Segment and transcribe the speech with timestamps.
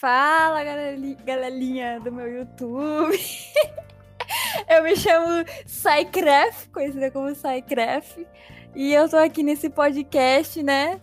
[0.00, 0.64] Fala,
[1.26, 3.18] galerinha do meu YouTube.
[4.66, 8.24] eu me chamo Psycraft, conhecida como Psycraft.
[8.74, 10.98] E eu tô aqui nesse podcast, né?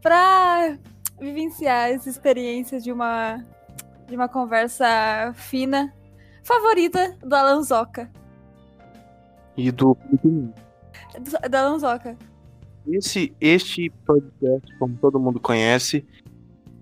[0.00, 0.78] Pra
[1.18, 3.44] vivenciar as experiências de uma,
[4.08, 5.92] de uma conversa fina,
[6.44, 8.08] favorita do Alan Zoca.
[9.56, 12.16] E do do, do Alan Zoca.
[12.86, 16.06] Esse, este podcast, como todo mundo conhece,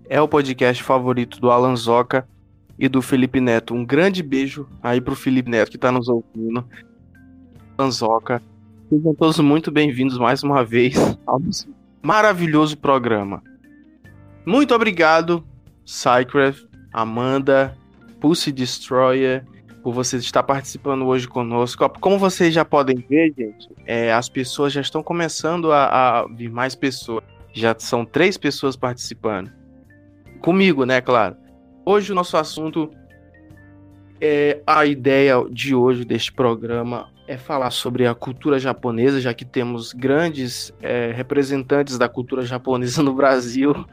[0.09, 2.27] é o podcast favorito do Alan Zoca
[2.79, 3.75] e do Felipe Neto.
[3.75, 6.67] Um grande beijo aí pro Felipe Neto que tá nos ouvindo.
[7.77, 8.41] Alan Zoca.
[8.89, 10.95] Sejam todos muito bem-vindos mais uma vez
[11.27, 11.39] ao
[12.01, 13.43] maravilhoso programa.
[14.43, 15.45] Muito obrigado,
[15.85, 17.77] Cycraft, Amanda,
[18.19, 19.45] Pussy Destroyer,
[19.83, 21.87] por você estar participando hoje conosco.
[22.01, 26.49] Como vocês já podem ver, gente, é, as pessoas já estão começando a, a vir
[26.49, 27.23] mais pessoas.
[27.53, 29.58] Já são três pessoas participando.
[30.41, 31.35] Comigo, né, claro.
[31.85, 32.89] Hoje o nosso assunto
[34.21, 39.45] é a ideia de hoje deste programa é falar sobre a cultura japonesa, já que
[39.45, 43.85] temos grandes é, representantes da cultura japonesa no Brasil.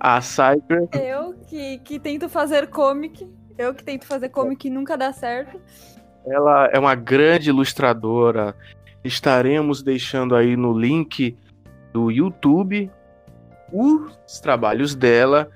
[0.00, 0.88] A Cyber.
[0.92, 3.26] Eu que, que tento fazer comic.
[3.56, 5.58] Eu que tento fazer comic e nunca dá certo.
[6.26, 8.56] Ela é uma grande ilustradora.
[9.04, 11.36] Estaremos deixando aí no link
[11.92, 12.90] do YouTube
[13.72, 15.48] os trabalhos dela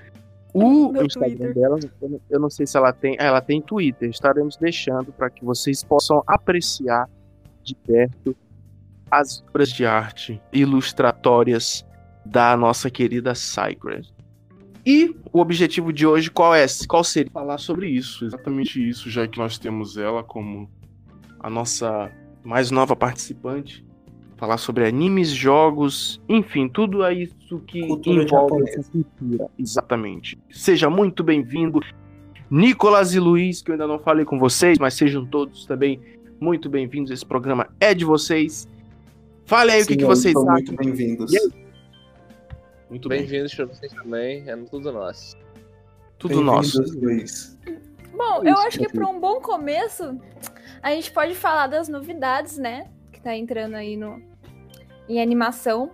[0.54, 1.54] o Instagram Twitter.
[1.54, 1.78] dela,
[2.30, 3.16] eu não sei se ela tem.
[3.18, 4.08] Ela tem Twitter.
[4.08, 7.08] Estaremos deixando para que vocês possam apreciar
[7.62, 8.36] de perto
[9.10, 11.84] as obras de arte ilustratórias
[12.24, 14.12] da nossa querida Cygress.
[14.84, 16.64] E o objetivo de hoje qual é?
[16.86, 17.30] Qual seria?
[17.30, 20.70] Falar sobre isso, exatamente isso, já que nós temos ela como
[21.40, 22.10] a nossa
[22.42, 23.84] mais nova participante
[24.38, 29.50] falar sobre animes, jogos, enfim, tudo isso que cultura envolve essa cultura.
[29.58, 30.38] Exatamente.
[30.48, 31.80] Seja muito bem-vindo,
[32.48, 36.00] Nicolas e Luiz, que eu ainda não falei com vocês, mas sejam todos também
[36.40, 37.10] muito bem-vindos.
[37.10, 38.68] Esse programa é de vocês.
[39.44, 40.52] Fale aí Sim, o que, que vocês acham.
[40.52, 41.32] Muito bem-vindos.
[42.88, 44.48] Muito bem-vindos para vocês também.
[44.48, 45.36] É tudo nosso.
[46.16, 46.80] Tudo nosso.
[46.96, 47.58] Luiz.
[48.16, 50.16] Bom, eu acho que para um bom começo,
[50.80, 52.88] a gente pode falar das novidades, né?
[53.18, 54.22] Que tá entrando aí no,
[55.08, 55.90] em animação.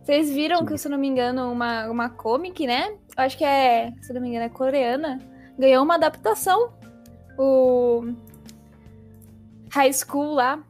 [0.00, 0.66] Vocês viram Sim.
[0.66, 2.90] que, se eu não me engano, uma, uma comic, né?
[3.16, 5.18] Eu acho que é, se eu não me engano, é coreana.
[5.58, 6.72] Ganhou uma adaptação.
[7.36, 8.14] O
[9.72, 10.62] High School lá.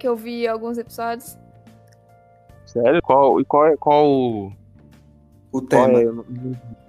[0.00, 1.38] Que eu vi alguns episódios.
[2.66, 3.00] Sério?
[3.00, 4.52] Qual, e qual é qual o.
[5.52, 6.00] O tema?
[6.00, 6.06] É?
[6.06, 6.12] Eu,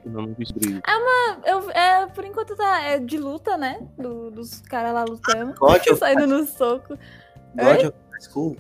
[0.06, 1.48] não, não vi sobre É uma.
[1.48, 2.81] Eu, é, por enquanto tá.
[2.81, 3.88] É de luta, né?
[3.96, 5.53] Do, dos caras lá lutando.
[5.59, 6.98] God saindo no soco.
[7.56, 8.58] God of High School?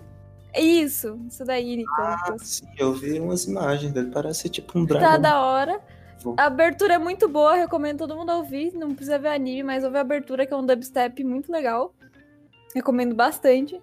[0.55, 2.19] Isso, isso daí, Nicolas.
[2.23, 5.11] Ah, sim, eu vi umas imagens dele, parece tipo um dragão.
[5.11, 5.79] Tá da hora.
[6.37, 8.73] A abertura é muito boa, recomendo todo mundo ouvir.
[8.73, 11.93] Não precisa ver anime, mas ouve a abertura, que é um dubstep muito legal.
[12.75, 13.81] Recomendo bastante.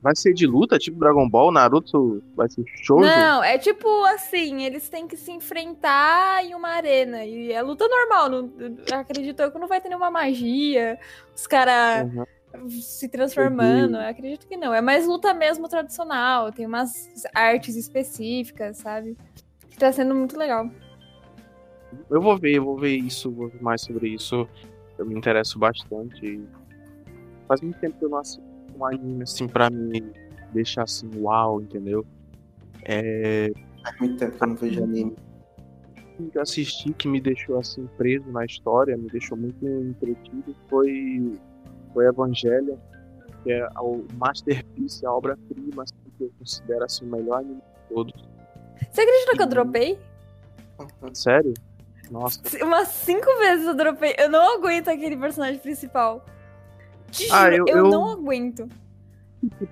[0.00, 3.00] Vai ser de luta, tipo Dragon Ball, Naruto, vai ser show?
[3.00, 7.24] Não, é tipo assim, eles têm que se enfrentar em uma arena.
[7.24, 8.52] E é luta normal, não,
[8.98, 10.98] acredito eu que não vai ter nenhuma magia.
[11.36, 12.10] Os caras.
[12.12, 12.24] Uhum
[12.68, 13.96] se transformando.
[13.96, 14.72] Eu acredito que não.
[14.72, 16.52] É mais luta mesmo tradicional.
[16.52, 19.16] Tem umas artes específicas, sabe?
[19.70, 20.70] Que tá sendo muito legal.
[22.10, 24.48] Eu vou ver, eu vou ver isso, vou ver mais sobre isso.
[24.98, 26.40] Eu me interesso bastante.
[27.48, 28.42] Faz muito tempo que eu não assisto
[28.78, 30.02] um anime assim pra me
[30.52, 32.06] deixar assim, uau, entendeu?
[32.84, 33.52] É.
[33.82, 35.16] Faz muito tempo que eu não vejo anime.
[36.30, 41.38] Que eu assisti que me deixou assim preso na história, me deixou muito entretido foi
[41.92, 42.78] foi Evangelho,
[43.42, 47.94] que é o masterpiece, a obra-prima assim, que eu considero assim, o melhor anime de
[47.94, 48.28] todos.
[48.90, 49.98] Você acredita que eu dropei?
[51.14, 51.54] Sério?
[52.10, 52.40] Nossa.
[52.62, 54.14] Umas cinco vezes eu dropei.
[54.18, 56.24] Eu não aguento aquele personagem principal.
[57.10, 58.68] Te ah, eu, eu, eu, não aguento.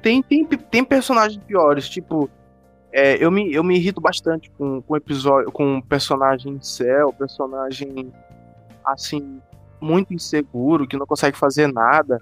[0.03, 2.31] Tem, tem, tem personagens piores, tipo.
[2.93, 8.13] É, eu, me, eu me irrito bastante com, com episódio, com personagem céu, personagem
[8.85, 9.41] assim,
[9.81, 12.21] muito inseguro, que não consegue fazer nada,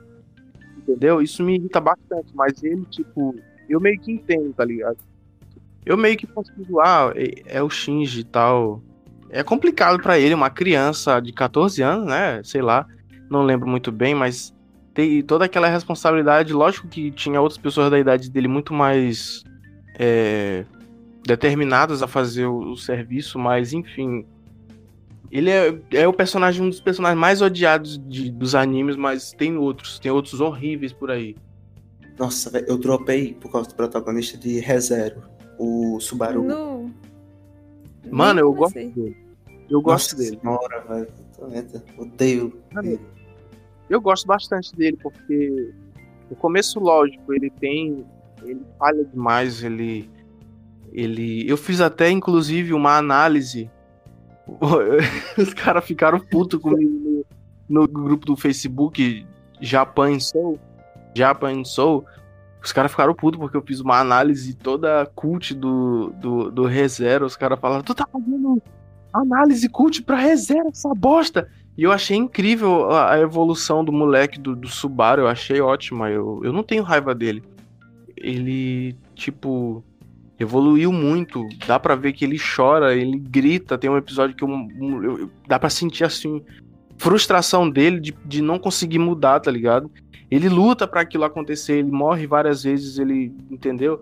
[0.76, 1.20] entendeu?
[1.20, 3.34] Isso me irrita bastante, mas ele, tipo,
[3.69, 4.99] eu meio que entendo, tá ligado?
[5.84, 8.82] Eu meio que consigo, ah, é, é o Shinji e tal.
[9.31, 12.43] É complicado para ele, uma criança de 14 anos, né?
[12.44, 12.87] Sei lá,
[13.31, 14.54] não lembro muito bem, mas
[14.94, 16.52] tem toda aquela responsabilidade.
[16.52, 19.44] Lógico que tinha outras pessoas da idade dele muito mais
[19.99, 20.64] é,
[21.25, 24.25] determinadas a fazer o, o serviço, mas enfim,
[25.30, 29.56] ele é, é o personagem, um dos personagens mais odiados de, dos animes, mas tem
[29.56, 31.36] outros, tem outros horríveis por aí.
[32.19, 35.22] Nossa, véio, eu dropei por causa do protagonista de ReZero,
[35.58, 36.42] o Subaru.
[36.42, 36.92] Não.
[38.10, 39.16] Mano, eu gosto dele.
[39.69, 40.40] Eu gosto Nossa dele.
[40.40, 41.82] Senhora, velho.
[41.98, 42.62] Odeio.
[43.88, 45.72] Eu gosto bastante dele, porque
[46.30, 48.04] no começo, lógico, ele tem.
[48.42, 50.10] Ele falha demais, ele.
[50.92, 51.48] Ele.
[51.48, 53.70] Eu fiz até, inclusive, uma análise.
[55.37, 57.25] Os caras ficaram putos comigo
[57.69, 59.27] no, no, grupo do Facebook
[59.61, 60.59] Japan Soul.
[61.15, 62.05] Japan Soul.
[62.62, 67.27] Os caras ficaram putos porque eu fiz uma análise toda cult do, do, do ReZero.
[67.27, 68.61] Os caras falaram: Tu tá fazendo
[69.12, 71.49] análise cult pra ReZero, essa bosta.
[71.77, 76.11] E eu achei incrível a, a evolução do moleque do, do, Subaru, eu achei ótima.
[76.11, 77.43] Eu, eu não tenho raiva dele.
[78.17, 79.85] Ele, tipo,
[80.38, 81.46] evoluiu muito.
[81.67, 83.79] Dá pra ver que ele chora, ele grita.
[83.79, 84.49] Tem um episódio que eu,
[85.02, 86.43] eu, dá pra sentir assim.
[86.96, 89.90] Frustração dele de, de não conseguir mudar, tá ligado?
[90.31, 93.32] Ele luta para aquilo acontecer, ele morre várias vezes, ele.
[93.50, 94.00] Entendeu?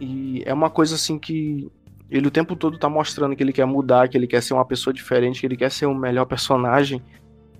[0.00, 1.70] E é uma coisa assim que
[2.12, 4.66] ele o tempo todo tá mostrando que ele quer mudar, que ele quer ser uma
[4.66, 7.02] pessoa diferente, que ele quer ser o um melhor personagem,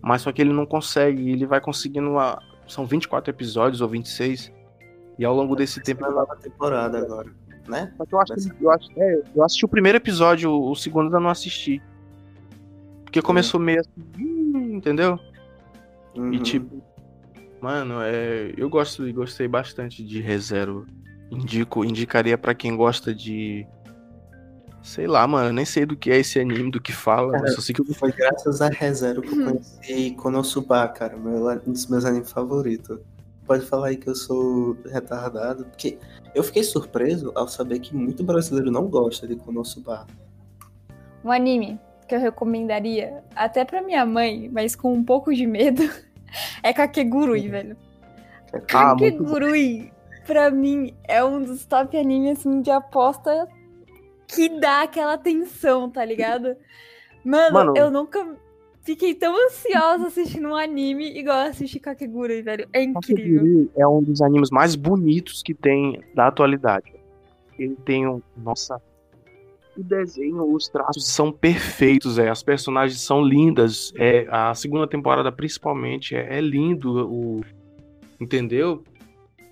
[0.02, 2.38] mas só que ele não consegue, ele vai conseguindo uma...
[2.68, 4.52] são 24 episódios ou 26.
[5.18, 7.32] E ao longo desse tempo ele nova temporada agora,
[7.68, 7.92] né?
[7.96, 11.20] Só que eu acho, eu, acho é, eu assisti o primeiro episódio, o segundo ainda
[11.20, 11.82] não assisti.
[13.04, 15.18] Porque começou meio assim, hum, entendeu?
[16.16, 16.32] Uhum.
[16.32, 16.82] E tipo,
[17.60, 20.86] mano, é, eu gosto e gostei bastante de ReZero.
[21.30, 23.66] Indico, indicaria para quem gosta de
[24.82, 27.32] Sei lá, mano, eu nem sei do que é esse anime, do que fala.
[27.32, 27.94] Cara, só sei que eu...
[27.94, 32.98] Foi graças a ReZero que eu conheci Konosuba, cara, meu, um dos meus animes favoritos.
[33.46, 35.98] Pode falar aí que eu sou retardado, porque
[36.34, 40.06] eu fiquei surpreso ao saber que muito brasileiro não gosta de Konosuba.
[41.24, 41.78] Um anime
[42.08, 45.82] que eu recomendaria, até pra minha mãe, mas com um pouco de medo,
[46.62, 47.76] é Kakegurui, velho.
[48.52, 49.92] Ah, Kakegurui,
[50.26, 53.48] pra mim, é um dos top animes assim, de aposta
[54.26, 56.56] que dá aquela tensão, tá ligado?
[57.24, 58.36] Mano, Mano, eu nunca
[58.82, 62.68] fiquei tão ansiosa assistindo um anime igual assistir Kakegurui, velho.
[62.72, 63.40] É incrível.
[63.40, 66.92] Kakegurui é um dos animes mais bonitos que tem da atualidade.
[67.58, 68.20] Ele tem um.
[68.36, 68.80] Nossa.
[69.76, 72.28] O desenho, os traços são perfeitos, é.
[72.28, 73.92] As personagens são lindas.
[73.96, 77.08] É, a segunda temporada, principalmente, é, é lindo.
[77.08, 77.40] O,
[78.20, 78.84] entendeu?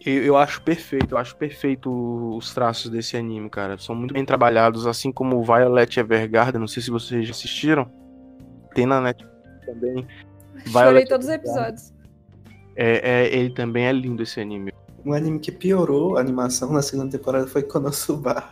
[0.04, 1.90] Eu, eu, acho perfeito, eu acho perfeito
[2.36, 3.78] os traços desse anime, cara.
[3.78, 6.60] São muito bem trabalhados, assim como Violet Evergarden.
[6.60, 7.99] Não sei se vocês já assistiram.
[8.74, 10.06] Tem na Netflix também.
[10.66, 11.92] Chorei todos os episódios.
[12.76, 14.72] É, é, ele também é lindo esse anime.
[15.04, 18.44] Um anime que piorou a animação na segunda temporada foi Konosuba.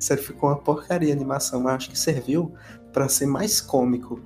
[0.00, 2.54] Sério, ficou uma porcaria a animação, mas acho que serviu
[2.92, 4.20] para ser mais cômico.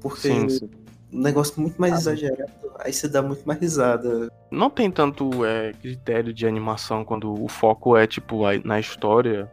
[0.00, 0.70] Porque sim, sim
[1.14, 4.28] um negócio muito mais ah, exagerado, aí você dá muito mais risada.
[4.50, 9.50] Não tem tanto é, critério de animação quando o foco é, tipo, na história.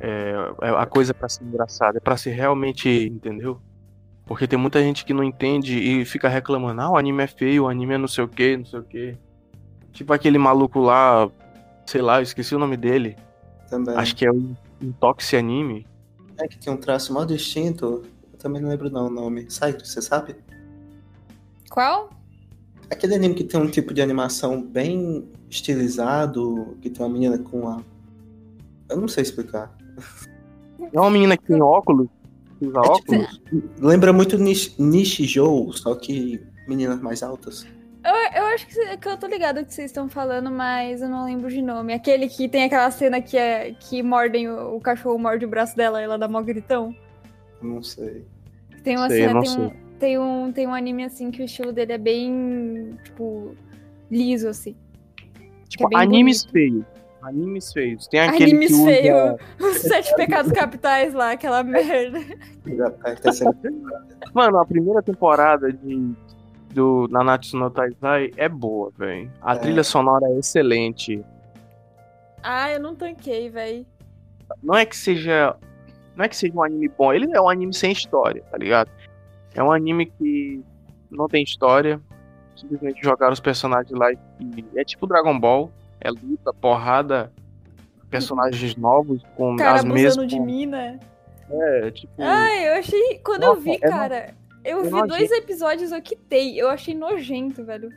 [0.00, 3.60] É, é a coisa é pra ser engraçada, é pra ser realmente, entendeu?
[4.26, 7.64] Porque tem muita gente que não entende e fica reclamando, ah, o anime é feio,
[7.64, 9.18] o anime é não sei o que, não sei o que.
[9.92, 11.30] Tipo aquele maluco lá,
[11.86, 13.16] sei lá, eu esqueci o nome dele.
[13.68, 13.94] Também.
[13.96, 15.86] Acho que é o Intoxi Anime.
[16.38, 18.02] É que tem um traço mal distinto.
[18.32, 19.46] Eu também não lembro não o nome.
[19.50, 20.36] Sai, você sabe?
[21.70, 22.10] Qual?
[22.90, 27.68] Aquele anime que tem um tipo de animação bem estilizado, que tem uma menina com
[27.68, 27.80] a.
[28.88, 29.76] Eu não sei explicar.
[30.92, 32.08] É uma menina que tem óculos?
[32.60, 33.40] Usa é, tipo, óculos?
[33.44, 37.66] Tipo, lembra muito Nish, Nishi Joe, só que meninas mais altas.
[38.04, 41.08] Eu, eu acho que, que eu tô ligado o que vocês estão falando, mas eu
[41.08, 41.94] não lembro de nome.
[41.94, 45.74] Aquele que tem aquela cena que, é, que mordem o, o cachorro morde o braço
[45.74, 46.94] dela e ela dá mó gritão.
[47.62, 48.26] Não sei.
[48.82, 51.72] Tem uma sei, cena, tem um, tem um, tem um anime assim que o estilo
[51.72, 53.54] dele é bem, tipo,
[54.10, 54.76] liso, assim.
[55.66, 56.84] Tipo, é animes feios.
[57.24, 58.06] Animes feios.
[58.06, 59.38] Tem aquele animes que feio.
[59.58, 62.20] Os sete pecados capitais lá, aquela merda.
[64.34, 66.12] Mano, a primeira temporada de
[66.70, 69.30] do Nanatsu no Taizai é boa, velho.
[69.40, 69.58] A é.
[69.58, 71.24] trilha sonora é excelente.
[72.42, 73.86] Ah, eu não tanquei, velho.
[74.62, 75.56] Não é que seja
[76.16, 78.90] não é que seja um anime bom, ele é um anime sem história, tá ligado?
[79.54, 80.62] É um anime que
[81.10, 82.00] não tem história.
[82.56, 84.18] Simplesmente jogaram os personagens lá e.
[84.76, 85.70] É tipo Dragon Ball.
[86.04, 87.32] É luta, porrada,
[88.10, 90.28] personagens novos com cara as mesmas.
[90.28, 91.00] de mina.
[91.50, 92.12] É, tipo.
[92.18, 93.18] Ai, eu achei.
[93.24, 94.34] Quando Nossa, eu vi, é cara.
[94.64, 95.08] Eu é vi nojento.
[95.08, 96.60] dois episódios, eu quitei.
[96.60, 97.90] Eu achei nojento, velho.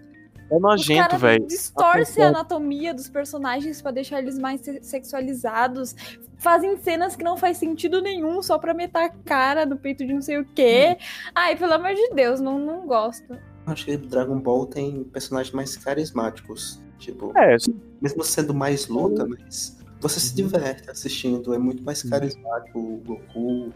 [0.50, 1.46] É nojento, velho.
[1.46, 5.94] Distorce a anatomia dos personagens para deixar eles mais sexualizados.
[6.38, 10.14] Fazem cenas que não faz sentido nenhum só pra meter a cara no peito de
[10.14, 10.98] não sei o quê.
[10.98, 11.32] Hum.
[11.36, 13.38] Ai, pelo amor de Deus, não, não gosto.
[13.66, 16.80] Acho que Dragon Ball tem personagens mais carismáticos.
[16.98, 17.56] Tipo, é,
[18.02, 21.54] mesmo sendo mais luta, mas você se diverte assistindo.
[21.54, 23.74] É muito mais carismático o Goku,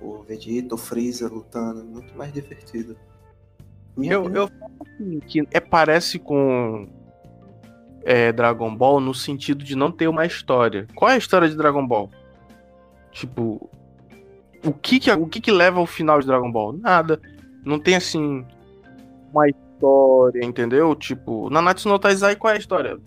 [0.00, 2.96] o Vegeta, o Freeza lutando, é muito mais divertido.
[3.96, 6.88] Minha eu, eu assim, que é, parece com
[8.04, 10.86] é, Dragon Ball no sentido de não ter uma história.
[10.94, 12.10] Qual é a história de Dragon Ball?
[13.12, 13.70] Tipo,
[14.64, 16.72] o que que, o que que leva ao final de Dragon Ball?
[16.72, 17.20] Nada.
[17.64, 18.44] Não tem assim
[19.32, 19.48] uma
[19.84, 20.94] história, entendeu?
[20.94, 22.98] Tipo, Nanatsu no Taizai qual é a história?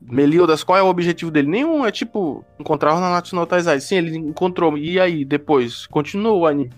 [0.00, 1.48] Meliodas, qual é o objetivo dele?
[1.48, 3.80] Nenhum, é tipo, encontrar o Nanatsu no Taizai.
[3.80, 4.76] Sim, ele encontrou.
[4.76, 5.86] E aí, depois?
[5.86, 6.72] Continua o anime.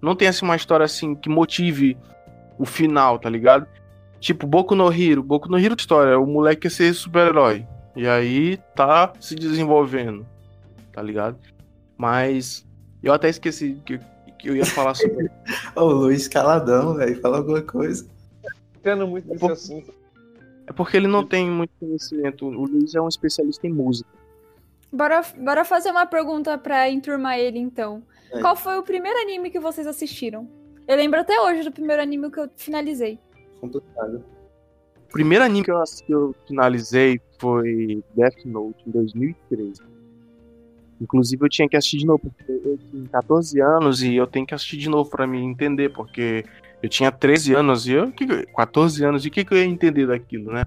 [0.00, 1.96] Não tem assim uma história assim que motive
[2.58, 3.66] o final, tá ligado?
[4.18, 5.22] Tipo, Boku no Hiro.
[5.22, 7.64] Boku no Hiro história, o moleque quer ser super-herói.
[7.94, 10.26] E aí tá se desenvolvendo,
[10.92, 11.38] tá ligado?
[11.96, 12.66] Mas
[13.02, 14.00] eu até esqueci que,
[14.38, 15.30] que eu ia falar sobre.
[15.76, 18.06] Ô, Luiz Caladão, velho, fala alguma coisa.
[19.06, 19.94] Muito nesse é assunto.
[20.66, 22.46] É porque ele não tem muito conhecimento.
[22.46, 24.10] O Luiz é um especialista em música.
[24.92, 28.02] Bora, bora fazer uma pergunta pra enturmar ele, então.
[28.30, 28.40] É.
[28.40, 30.48] Qual foi o primeiro anime que vocês assistiram?
[30.86, 33.18] Eu lembro até hoje do primeiro anime que eu finalizei.
[33.60, 34.24] Complicado.
[35.08, 39.80] O primeiro anime que eu, que eu finalizei foi Death Note, em 2013.
[41.00, 44.46] Inclusive eu tinha que assistir de novo, porque eu tinha 14 anos e eu tenho
[44.46, 46.44] que assistir de novo para me entender, porque
[46.82, 48.12] eu tinha 13 anos e eu,
[48.56, 50.64] 14 anos, e o que, que eu ia entender daquilo, né?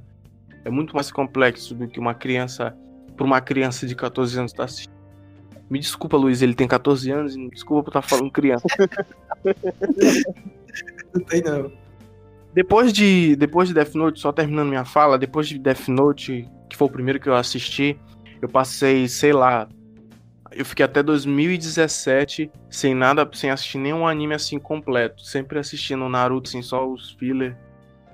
[0.63, 2.75] É muito mais complexo do que uma criança,
[3.15, 4.95] para uma criança de 14 anos estar tá assistindo.
[5.69, 8.65] Me desculpa, Luiz, ele tem 14 anos e me desculpa por estar tá falando criança.
[11.13, 11.72] não tem não.
[12.53, 16.77] Depois de, depois de Death Note, só terminando minha fala, depois de Death Note, que
[16.77, 18.00] foi o primeiro que eu assisti,
[18.41, 19.67] eu passei, sei lá,
[20.55, 25.24] eu fiquei até 2017 sem nada, sem assistir nenhum anime assim completo.
[25.24, 27.57] Sempre assistindo Naruto, assim, só os filler,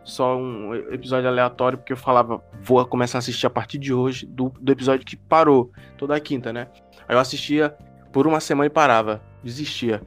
[0.04, 4.26] só um episódio aleatório, porque eu falava, vou começar a assistir a partir de hoje,
[4.26, 6.68] do, do episódio que parou, toda quinta, né?
[7.08, 7.76] Aí eu assistia
[8.12, 10.02] por uma semana e parava, desistia.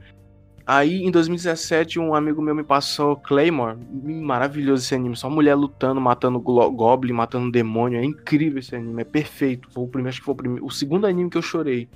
[0.67, 6.01] Aí em 2017 um amigo meu me passou Claymore, maravilhoso esse anime, só mulher lutando,
[6.01, 9.69] matando goblin, matando demônio, é incrível esse anime, é perfeito.
[9.71, 11.87] Foi o primeiro, acho que foi o primeiro, o segundo anime que eu chorei.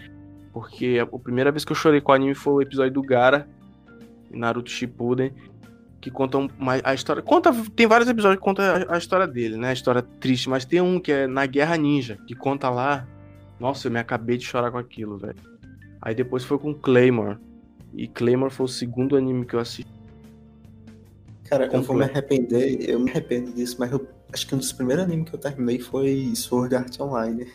[0.54, 3.48] Porque a, primeira vez que eu chorei com o anime foi o episódio do Gara,
[4.32, 5.34] Naruto Shippuden,
[6.02, 7.22] que conta uma, a história.
[7.22, 9.70] Conta, tem vários episódios que contam a, a, história dele, né?
[9.70, 13.08] A história triste, mas tem um que é na Guerra Ninja, que conta lá.
[13.60, 15.36] Nossa, eu me acabei de chorar com aquilo, velho.
[16.02, 17.38] Aí depois foi com Claymore.
[17.94, 19.92] E Claymore foi o segundo anime que eu assisti.
[21.50, 24.72] Cara, eu vou me arrepender, eu me arrependo disso, mas eu acho que um dos
[24.72, 27.48] primeiros animes que eu terminei foi Sword Art Online.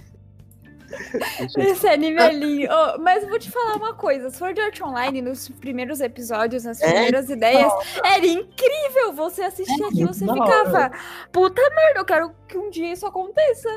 [1.58, 2.68] Esse anime é lindo.
[2.72, 6.86] Oh, mas vou te falar uma coisa: Sword Art Online, nos primeiros episódios, nas é
[6.86, 7.72] primeiras é ideias,
[8.04, 9.12] era incrível.
[9.14, 10.90] Você assistia é aquilo, você ficava.
[11.32, 13.68] Puta merda, eu quero que um dia isso aconteça.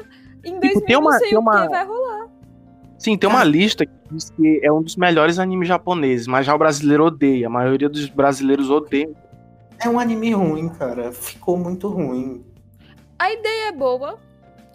[0.44, 1.62] Em 2000 tipo, tem uma, não sei o uma...
[1.62, 2.28] que vai rolar.
[2.98, 6.56] Sim, tem uma lista que diz que é um dos melhores animes japoneses, mas já
[6.56, 7.48] o brasileiro odeia.
[7.48, 9.10] A maioria dos brasileiros odeia.
[9.80, 11.12] É um anime ruim, cara.
[11.12, 12.44] Ficou muito ruim.
[13.20, 14.18] A ideia é boa,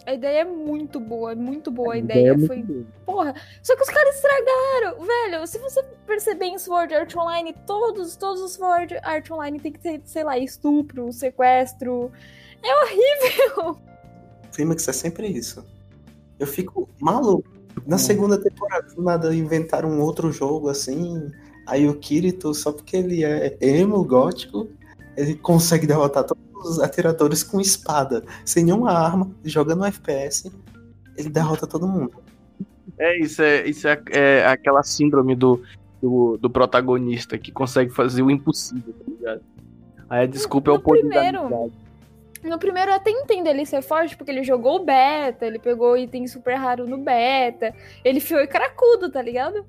[0.05, 2.33] a ideia é muito boa, é muito boa a, a ideia.
[2.33, 2.43] ideia.
[2.43, 2.61] É foi.
[2.61, 2.85] Boa.
[3.05, 3.35] Porra.
[3.61, 5.05] Só que os caras estragaram.
[5.05, 9.71] Velho, se você perceber em Sword Art Online, todos, todos os Sword Art Online tem
[9.71, 12.11] que ter, sei lá, estupro, sequestro.
[12.61, 13.77] É horrível.
[14.51, 15.65] Fênix é sempre isso.
[16.39, 17.51] Eu fico maluco.
[17.87, 21.31] Na segunda temporada, nada, inventaram um outro jogo assim.
[21.65, 24.69] Aí o Kirito, só porque ele é emo, gótico,
[25.15, 30.51] ele consegue derrotar todos os atiradores com espada, sem nenhuma arma, jogando um FPS,
[31.17, 32.13] ele derrota todo mundo.
[32.97, 35.61] É, isso é, isso é, é aquela síndrome do,
[36.01, 39.41] do, do, protagonista que consegue fazer o impossível, tá ligado?
[40.09, 43.65] Aí a desculpa no, é o poder primeiro, da No primeiro eu até entendo ele
[43.65, 48.19] ser forte, porque ele jogou o beta, ele pegou item super raro no beta, ele
[48.19, 49.65] foi cracudo, tá ligado?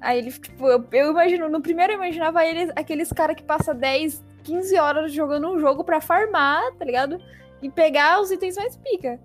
[0.00, 3.74] Aí ele, tipo, eu, eu imagino, no primeiro eu imaginava ele, aqueles cara que passa
[3.74, 7.18] 10, 15 horas jogando um jogo pra farmar, tá ligado?
[7.62, 9.20] E pegar os itens mais pica.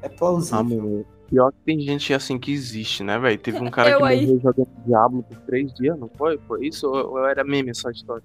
[0.00, 0.58] É plausível.
[0.58, 3.38] Ah, meu, pior que tem gente assim que existe, né, velho?
[3.38, 4.26] Teve um cara que aí.
[4.26, 6.38] morreu jogando Diablo por três dias, não foi?
[6.46, 6.88] Foi isso?
[6.88, 8.24] Ou, ou era meme essa história?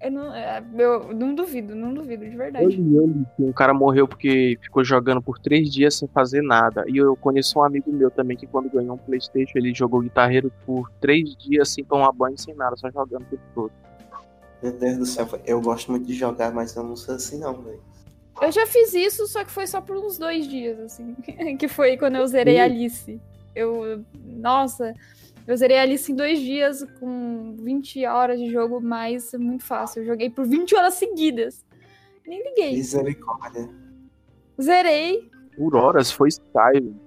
[0.00, 2.64] Eu não, é, eu não duvido, não duvido, de verdade.
[2.64, 6.42] Eu li, eu li um cara morreu porque ficou jogando por três dias sem fazer
[6.42, 6.84] nada.
[6.86, 10.52] E eu conheço um amigo meu também que quando ganhou um Playstation, ele jogou guitarreiro
[10.66, 13.72] por três dias sem tomar banho, sem nada, só jogando o tempo todo.
[14.62, 17.62] Meu Deus do céu, eu gosto muito de jogar, mas eu não sou assim não,
[17.62, 17.82] velho.
[18.40, 21.14] Eu já fiz isso, só que foi só por uns dois dias, assim.
[21.58, 23.20] que foi quando eu zerei Alice.
[23.54, 24.04] Eu.
[24.24, 24.94] Nossa,
[25.46, 30.02] eu zerei Alice em dois dias, com 20 horas de jogo, mas muito fácil.
[30.02, 31.64] Eu joguei por 20 horas seguidas.
[32.26, 32.72] Nem liguei.
[32.72, 33.70] Misericórdia.
[34.60, 35.30] Zerei.
[35.56, 37.00] Por horas foi Skyrim.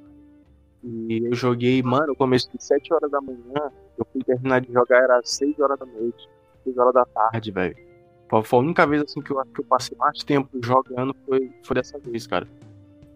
[0.83, 5.03] E eu joguei, mano, eu comecei 7 horas da manhã, eu fui terminar de jogar,
[5.03, 6.29] era 6 horas da noite,
[6.69, 7.75] 6 horas da tarde, velho.
[8.43, 11.51] Foi a única vez assim que eu acho que eu passei mais tempo jogando foi,
[11.63, 12.47] foi dessa vez, cara.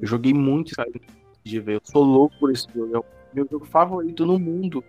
[0.01, 1.01] Eu joguei muito Skyrim
[1.43, 1.75] de ver.
[1.75, 2.95] Eu sou louco por esse jogo.
[2.95, 4.83] É o meu jogo favorito no mundo.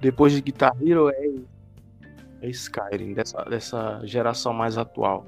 [0.00, 1.30] Depois de Guitar Hero é,
[2.42, 5.26] é Skyrim, dessa, dessa geração mais atual.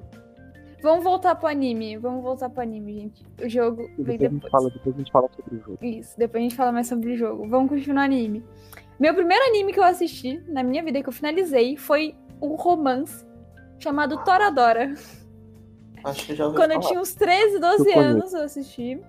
[0.81, 1.97] Vamos voltar pro anime.
[1.97, 3.27] Vamos voltar pro anime, gente.
[3.43, 4.51] O jogo depois vem depois.
[4.53, 5.79] Fala, depois a gente fala sobre o jogo.
[5.83, 7.49] Isso, depois a gente fala mais sobre o jogo.
[7.49, 8.45] Vamos continuar anime.
[8.99, 13.25] Meu primeiro anime que eu assisti na minha vida, que eu finalizei, foi um romance
[13.79, 14.95] chamado Toradora.
[16.05, 16.85] Acho que já ouvi Quando falar.
[16.85, 19.01] eu tinha uns 13, 12 eu anos, eu assisti.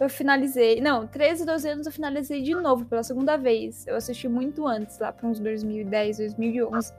[0.00, 0.80] Eu finalizei.
[0.80, 3.86] Não, 13, 12 anos eu finalizei de novo pela segunda vez.
[3.86, 6.92] Eu assisti muito antes, lá pra uns 2010, 2011.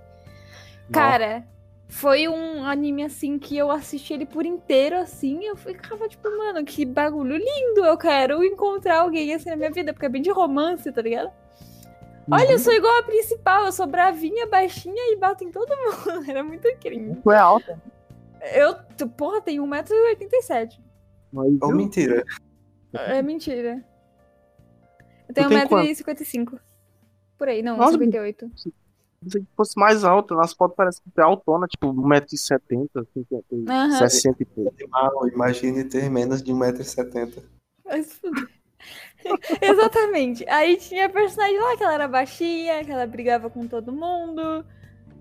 [0.92, 1.46] Cara,
[1.88, 5.44] foi um anime assim que eu assisti ele por inteiro, assim.
[5.44, 7.86] Eu ficava tipo, mano, que bagulho lindo.
[7.86, 11.32] Eu quero encontrar alguém assim na minha vida, porque é bem de romance, tá ligado?
[12.32, 16.30] Olha, eu sou igual a principal, eu sou bravinha, baixinha e bato em todo mundo.
[16.30, 17.18] Era muito incrível.
[17.22, 17.82] Tu é alta.
[18.54, 18.76] Eu,
[19.10, 20.80] porra, tenho 1,87m.
[21.62, 22.24] Ou mentira.
[22.94, 23.84] É mentira.
[25.28, 26.60] Eu tenho Tu tem 1,55m.
[27.38, 28.52] Por aí, não, Nossa, 58.
[28.56, 32.90] Se fosse mais alta, nas fotos parece que é altona, tipo 1,70m,
[33.70, 33.92] Aham.
[33.92, 34.76] 60 e pouco.
[35.34, 37.44] Imagine ter menos de 1,70m.
[37.86, 38.22] Mas.
[39.62, 40.46] Exatamente.
[40.50, 44.66] Aí tinha a personagem lá que ela era baixinha, que ela brigava com todo mundo.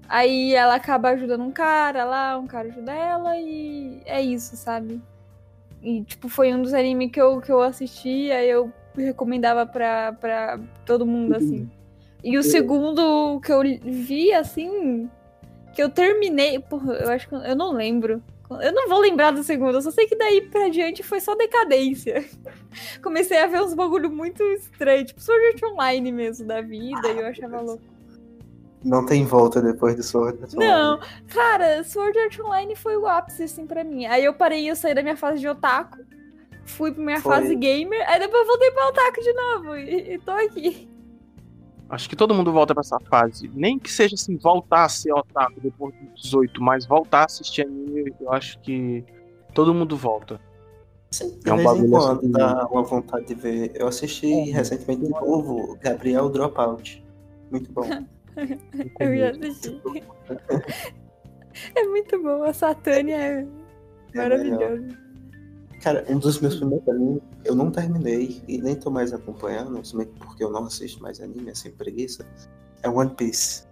[0.09, 5.01] Aí ela acaba ajudando um cara lá, um cara ajuda ela e é isso, sabe?
[5.83, 10.13] E, tipo, foi um dos animes que eu, que eu assisti, aí eu recomendava pra,
[10.13, 11.69] pra todo mundo, assim.
[12.23, 15.11] E o segundo que eu vi, assim,
[15.75, 16.59] que eu terminei.
[16.61, 17.35] Porra, eu acho que.
[17.35, 18.23] Eu não lembro.
[18.61, 21.35] Eu não vou lembrar do segundo, eu só sei que daí pra diante foi só
[21.35, 22.25] decadência.
[23.03, 27.19] Comecei a ver uns bagulho muito estranho, tipo Sword Art Online mesmo da vida, e
[27.19, 27.83] eu achava louco.
[28.85, 30.73] Não tem volta depois do Sword Art Online.
[30.73, 34.07] Não, cara, Sword Art Online foi o ápice, assim, pra mim.
[34.07, 35.99] Aí eu parei, eu saí da minha fase de otaku,
[36.65, 37.35] fui pra minha Foi.
[37.35, 40.92] fase gamer, aí depois eu voltei pra otaku de novo, e, e tô aqui.
[41.93, 43.51] Acho que todo mundo volta pra essa fase.
[43.55, 47.67] Nem que seja assim, voltar a ser otaku depois dos 18, mas voltar a assistir
[47.67, 49.05] anime, eu acho que
[49.53, 50.41] todo mundo volta.
[51.11, 52.31] Sim, de É um vez em bagulho quando assim.
[52.33, 53.73] dá uma vontade de ver.
[53.75, 54.53] Eu assisti É.
[54.55, 57.05] recentemente de novo Gabriel Dropout.
[57.51, 57.83] Muito bom.
[58.99, 59.79] Eu ia assistir.
[61.77, 63.47] é muito bom, a Satânia é
[64.15, 64.89] maravilhosa.
[65.83, 70.13] Cara, um dos meus primeiros animes, eu não terminei e nem tô mais acompanhando, somente
[70.21, 72.25] porque eu não assisto mais anime, é sem preguiça.
[72.85, 73.65] É One Piece.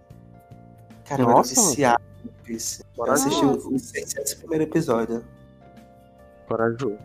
[1.05, 2.83] Cara, eu era Nossa, viciado em One Piece.
[2.97, 3.27] Eu Nossa.
[3.27, 5.23] assisti os 600 primeiros episódios.
[6.49, 6.97] Corajoso.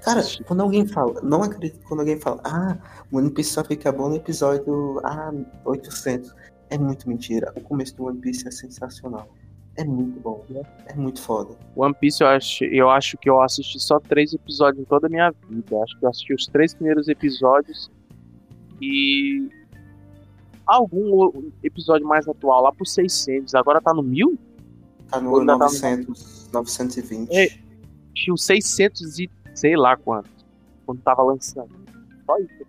[0.00, 2.78] Cara, quando alguém fala, não acredito quando alguém fala, ah,
[3.12, 5.30] o One Piece só fica bom no episódio ah,
[5.66, 6.34] 800.
[6.70, 7.52] É muito mentira.
[7.54, 9.28] O começo do One Piece é sensacional.
[9.76, 10.44] É muito bom.
[10.86, 11.54] É muito foda.
[11.76, 15.10] One Piece eu acho, eu acho que eu assisti só três episódios em toda a
[15.10, 15.76] minha vida.
[15.82, 17.90] Acho que eu assisti os três primeiros episódios
[18.80, 19.48] e
[20.66, 23.54] algum episódio mais atual lá pro 600.
[23.54, 24.38] Agora tá no 1000?
[25.10, 27.36] Tá no Ainda tá no- 900, 920.
[27.36, 27.48] É.
[28.14, 30.30] Tinha o 600 e sei lá quanto.
[30.86, 31.70] Quando tava lançando.
[32.24, 32.64] Só isso.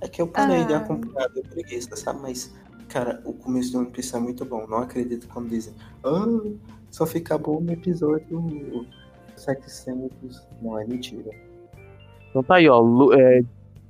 [0.00, 0.78] É que eu parei de Ah.
[0.78, 2.20] acompanhar, deu preguiça, sabe?
[2.22, 2.52] Mas,
[2.92, 4.66] cara, o começo do One Piece é muito bom.
[4.66, 5.74] Não acredito quando dizem,
[6.04, 6.26] ah,
[6.90, 8.86] só fica bom no episódio
[9.36, 10.46] 700.
[10.60, 11.30] Não, é mentira.
[12.30, 12.78] Então tá aí, ó.
[12.80, 13.42] Lu- é,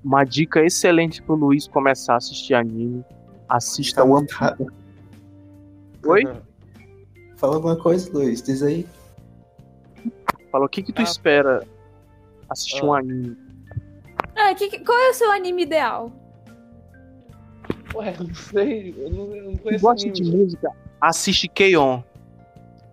[0.04, 3.04] uma dica excelente pro Luiz começar a assistir anime.
[3.48, 4.66] Assista Tá One montado.
[6.06, 6.22] Oi?
[7.36, 8.40] Fala alguma coisa, Luiz.
[8.42, 8.86] Diz aí.
[10.50, 11.04] Fala, o que que tu Ah.
[11.04, 11.66] espera
[12.48, 12.86] assistir Ah.
[12.86, 13.36] um anime?
[14.36, 16.12] Ah, que- qual é o seu anime ideal?
[17.94, 20.70] Ué, não sei, eu não, eu não conheço gosta de música?
[21.00, 22.02] Assiste K-On!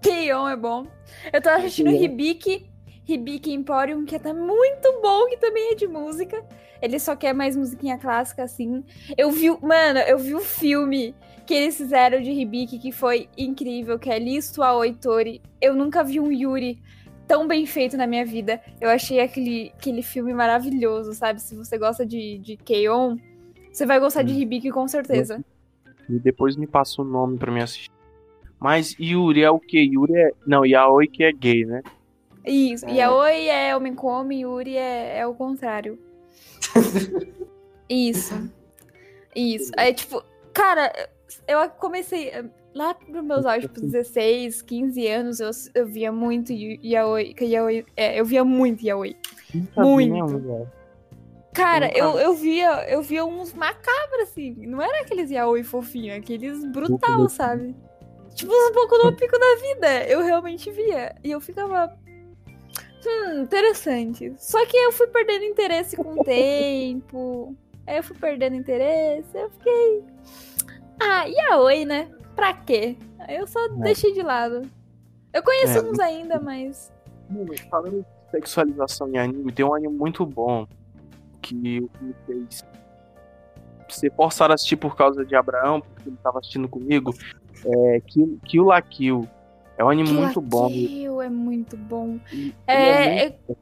[0.02, 0.86] Keion é bom.
[1.32, 2.04] Eu tô assistindo Keion.
[2.04, 2.70] Hibiki,
[3.08, 6.44] Hibiki Emporium, que tá muito bom, que também é de música.
[6.82, 8.84] Ele só quer mais musiquinha clássica, assim.
[9.18, 11.14] Eu vi, o- mano, eu vi o filme
[11.46, 15.42] que eles fizeram de Hibiki, que foi incrível, que é Listo a Oitori.
[15.60, 16.82] Eu nunca vi um Yuri
[17.28, 18.62] tão bem feito na minha vida.
[18.80, 21.42] Eu achei aquele, aquele filme maravilhoso, sabe?
[21.42, 23.18] Se você gosta de, de Keion,
[23.72, 24.40] você vai gostar de Hum.
[24.40, 25.44] Hibiki com certeza.
[26.10, 27.92] E depois me passa o nome pra mim assistir.
[28.60, 29.80] Mas Yuri é o quê?
[29.80, 30.32] Yuri é.
[30.46, 31.82] Não, Yaoi que é gay, né?
[32.46, 32.86] Isso.
[32.86, 32.94] É.
[32.94, 35.98] Yaoi é homem com homem, Yuri é, é o contrário.
[37.90, 38.50] Isso.
[39.36, 39.72] Isso.
[39.78, 40.92] Aí, tipo, cara,
[41.48, 42.32] eu comecei.
[42.74, 47.34] Lá pros meus anos, tipo, 16, 15 anos, eu, eu via muito Yaoi.
[47.34, 49.16] que Yaoi é, eu via muito Yaoi.
[49.76, 50.38] Muito.
[50.38, 50.72] velho.
[51.54, 54.54] Cara, eu, eu via, eu via uns macabros, assim.
[54.68, 57.76] Não era aqueles yaoi fofinho, aqueles brutal, sabe?
[58.36, 60.04] Tipo, um pouco no pico da vida.
[60.08, 61.16] Eu realmente via.
[61.24, 61.98] E eu ficava.
[63.06, 64.34] Hum, interessante.
[64.38, 67.56] Só que eu fui perdendo interesse com o tempo.
[67.88, 69.30] Aí eu fui perdendo interesse.
[69.34, 70.04] Eu fiquei.
[71.00, 72.10] Ah, yaoi, né?
[72.36, 72.96] Pra quê?
[73.20, 73.70] Aí eu só é.
[73.70, 74.70] deixei de lado.
[75.34, 75.82] Eu conheço é.
[75.82, 76.92] uns ainda, mas.
[77.70, 80.68] Falando de sexualização em anime, tem um anime muito bom
[81.42, 81.90] que me
[82.26, 82.64] fez
[83.90, 87.14] ser forçado a assistir por causa de Abraão, porque ele estava assistindo comigo,
[87.66, 89.28] é Kill, Kill La Kill.
[89.78, 90.68] É um anime Kill muito bom.
[90.70, 92.20] Kill é muito bom.
[92.68, 93.58] É, é muito...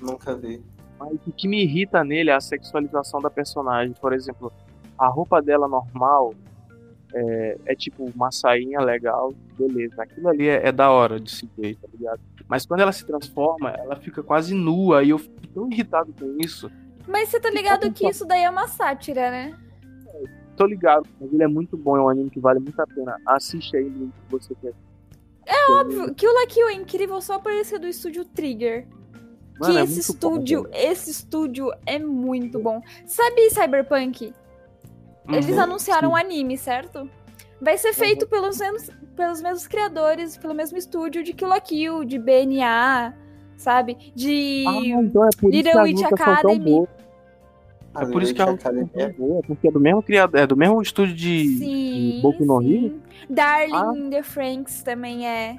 [0.00, 0.62] Nunca vi.
[0.98, 3.94] Mas o que me irrita nele é a sexualização da personagem.
[4.00, 4.52] Por exemplo,
[4.98, 6.32] a roupa dela normal
[7.14, 10.02] é, é tipo uma sainha legal, beleza.
[10.02, 12.20] Aquilo ali é, é, da hora de se ver, tá ligado?
[12.48, 16.36] Mas quando ela se transforma, ela fica quase nua e eu fico tão irritado com
[16.40, 16.70] isso.
[17.06, 19.56] Mas você tá ligado que isso daí é uma sátira, né?
[20.56, 23.16] Tô ligado, mas ele é muito bom, é um anime que vale muito a pena.
[23.26, 24.72] Assiste aí se você quer.
[25.44, 28.88] É óbvio que o La Kill é incrível só por ser do estúdio Trigger.
[29.60, 32.82] Mano, que é esse estúdio, bom, esse estúdio é muito bom.
[33.06, 34.34] Sabe Cyberpunk?
[35.28, 36.14] Eles uhum, anunciaram sim.
[36.14, 37.08] um anime, certo?
[37.60, 38.28] Vai ser feito uhum.
[38.28, 43.14] pelos, mesmos, pelos mesmos criadores, pelo mesmo estúdio de Kill la Kill, de BNA,
[43.56, 44.12] sabe?
[44.14, 46.86] De ah, então é Little Witch Academy.
[48.02, 50.56] É por isso que a luta é boa, porque é do mesmo criador, é do
[50.56, 53.00] mesmo estúdio de, sim, de Boku no Hero.
[53.28, 53.92] Darling ah.
[53.96, 55.56] in the Franks também é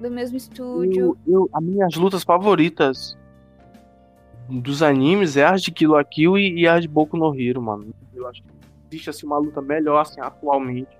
[0.00, 1.16] do mesmo estúdio.
[1.26, 3.16] Eu, eu, as minhas lutas favoritas
[4.48, 7.62] dos animes é as de Kill la Kill e, e as de Boku no Hero,
[7.62, 7.94] mano.
[8.14, 8.48] Eu acho que
[8.90, 10.96] existe assim, uma luta melhor assim, atualmente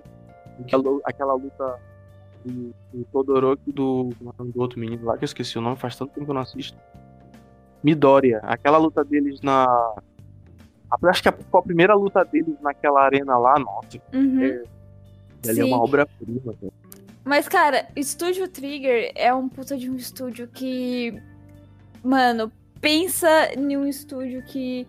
[0.59, 1.79] do que aquela luta
[2.45, 6.13] do, do Todoroki do, do outro menino lá, que eu esqueci o nome, faz tanto
[6.13, 6.77] tempo que eu não assisto.
[7.83, 9.67] Midoriya, aquela luta deles na.
[10.91, 14.01] Acho que a primeira luta deles naquela arena lá, nossa.
[14.13, 14.43] Uhum.
[14.43, 14.63] É,
[15.49, 16.55] ali é uma obra-prima.
[17.25, 21.21] Mas, cara, Estúdio Trigger é um puta de um estúdio que.
[22.03, 24.87] Mano, pensa em um estúdio que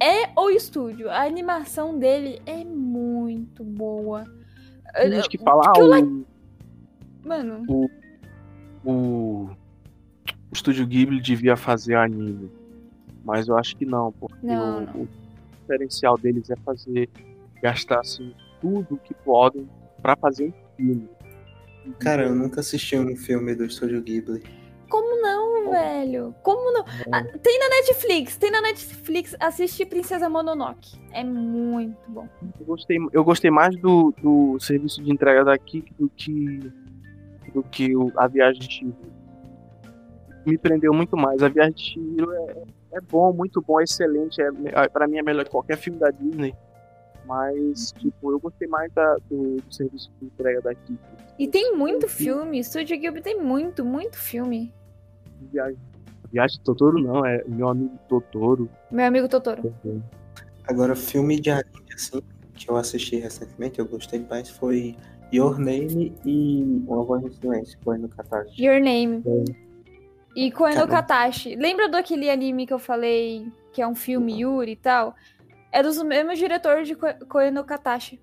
[0.00, 1.10] é o estúdio.
[1.10, 4.24] A animação dele é muito boa.
[4.94, 6.24] Tem gente que fala, ah, o...
[7.22, 7.64] Mano.
[7.68, 7.90] O,
[8.84, 9.50] o,
[10.50, 12.50] o estúdio Ghibli devia fazer anime.
[13.26, 15.02] Mas eu acho que não, porque não, o, não.
[15.02, 15.08] o,
[15.60, 17.10] diferencial deles é fazer.
[17.60, 19.68] gastar assim, tudo que podem
[20.00, 21.08] para fazer um filme.
[21.98, 24.42] Cara, eu nunca assisti um filme do estúdio Ghibli.
[24.88, 26.34] Como não, velho?
[26.42, 26.84] Como não?
[27.10, 29.34] Ah, tem na Netflix, tem na Netflix.
[29.40, 30.96] Assiste Princesa Mononoke.
[31.12, 32.28] É muito bom.
[32.60, 36.72] Eu gostei, eu gostei mais do, do serviço de entrega daqui do que
[37.52, 38.96] do que o, a viagem de Chihiro.
[40.44, 41.42] Me prendeu muito mais.
[41.42, 42.62] A viagem de Chihiro é,
[42.96, 44.40] é bom, muito bom, é excelente.
[44.40, 46.54] É, é para mim é melhor que qualquer filme da Disney.
[47.24, 50.96] Mas, tipo, eu gostei mais da, do, do, serviço de entrega daqui.
[51.38, 52.62] E tem muito filme.
[52.62, 54.72] Studio Ghibli tem muito, muito filme.
[55.52, 55.76] Viagem.
[56.32, 58.68] Viagem de Totoro não, é meu amigo Totoro.
[58.90, 59.74] Meu amigo Totoro.
[60.68, 62.22] Agora, filme de anime, assim,
[62.54, 64.96] que eu assisti recentemente, eu gostei mais, foi
[65.32, 68.64] Your Name e Uma Voz no Silêncio, Koen no Katashi.
[68.64, 69.22] Your Name.
[69.26, 69.65] É.
[70.36, 71.56] E Koen no Katashi.
[71.56, 75.16] Lembra do aquele anime que eu falei, que é um filme Yuri e tal?
[75.72, 78.20] É dos mesmos diretores de Koen no Katashi.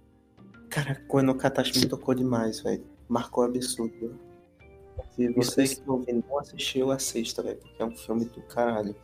[0.70, 2.86] Cara, Koen no Katashi me tocou demais, velho.
[3.10, 4.20] Marcou absurdo.
[5.10, 8.96] Se você que ouvindo não assistiu, assista, velho, porque é um filme do caralho.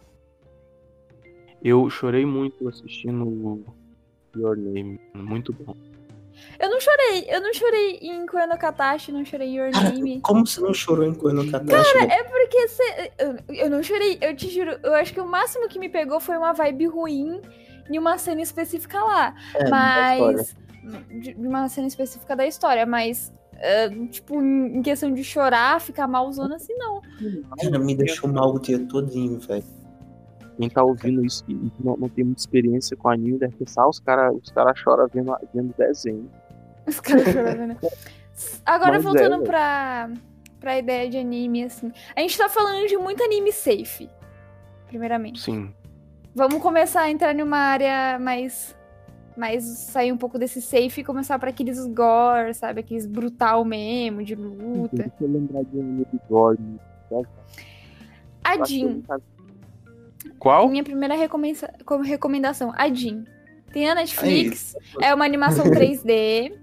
[1.63, 3.63] Eu chorei muito assistindo
[4.35, 4.99] Your Name.
[5.15, 5.75] Muito bom.
[6.59, 9.91] Eu não chorei, eu não chorei em Koen no Katashi, não chorei em Your Cara,
[9.91, 10.19] Name.
[10.21, 11.93] Como você não chorou em Koen no Katashi?
[11.93, 13.11] Cara, é porque você.
[13.17, 14.77] Eu, eu não chorei, eu te juro.
[14.83, 17.41] Eu acho que o máximo que me pegou foi uma vibe ruim
[17.89, 19.35] em uma cena específica lá.
[19.55, 20.55] É, mas.
[21.09, 23.33] De uma cena específica da história, mas.
[23.53, 27.01] Uh, tipo, em questão de chorar, ficar malzona assim, não.
[27.61, 29.78] Cara, me deixou mal o dia todinho, velho.
[30.59, 33.87] Quem tá ouvindo isso e não, não tem muita experiência com anime, deve pensar, ah,
[33.87, 36.29] os caras os cara choram vendo, vendo desenho.
[36.85, 37.77] Os caras choram vendo.
[38.65, 40.11] Agora, Mas voltando é, pra,
[40.59, 41.93] pra ideia de anime, assim.
[42.13, 44.09] A gente tá falando de muito anime safe,
[44.85, 45.39] primeiramente.
[45.39, 45.73] Sim.
[46.35, 48.75] Vamos começar a entrar numa área mais.
[49.37, 52.81] mais sair um pouco desse safe e começar para aqueles gore, sabe?
[52.81, 54.89] Aqueles brutal mesmo, de luta.
[54.91, 56.59] Deixa eu lembrar de um de gore.
[58.43, 59.01] A Jean.
[60.37, 60.67] Qual?
[60.69, 63.23] Minha primeira recomendação, a Jean.
[63.71, 66.57] Tem na Netflix, é, é uma animação 3D.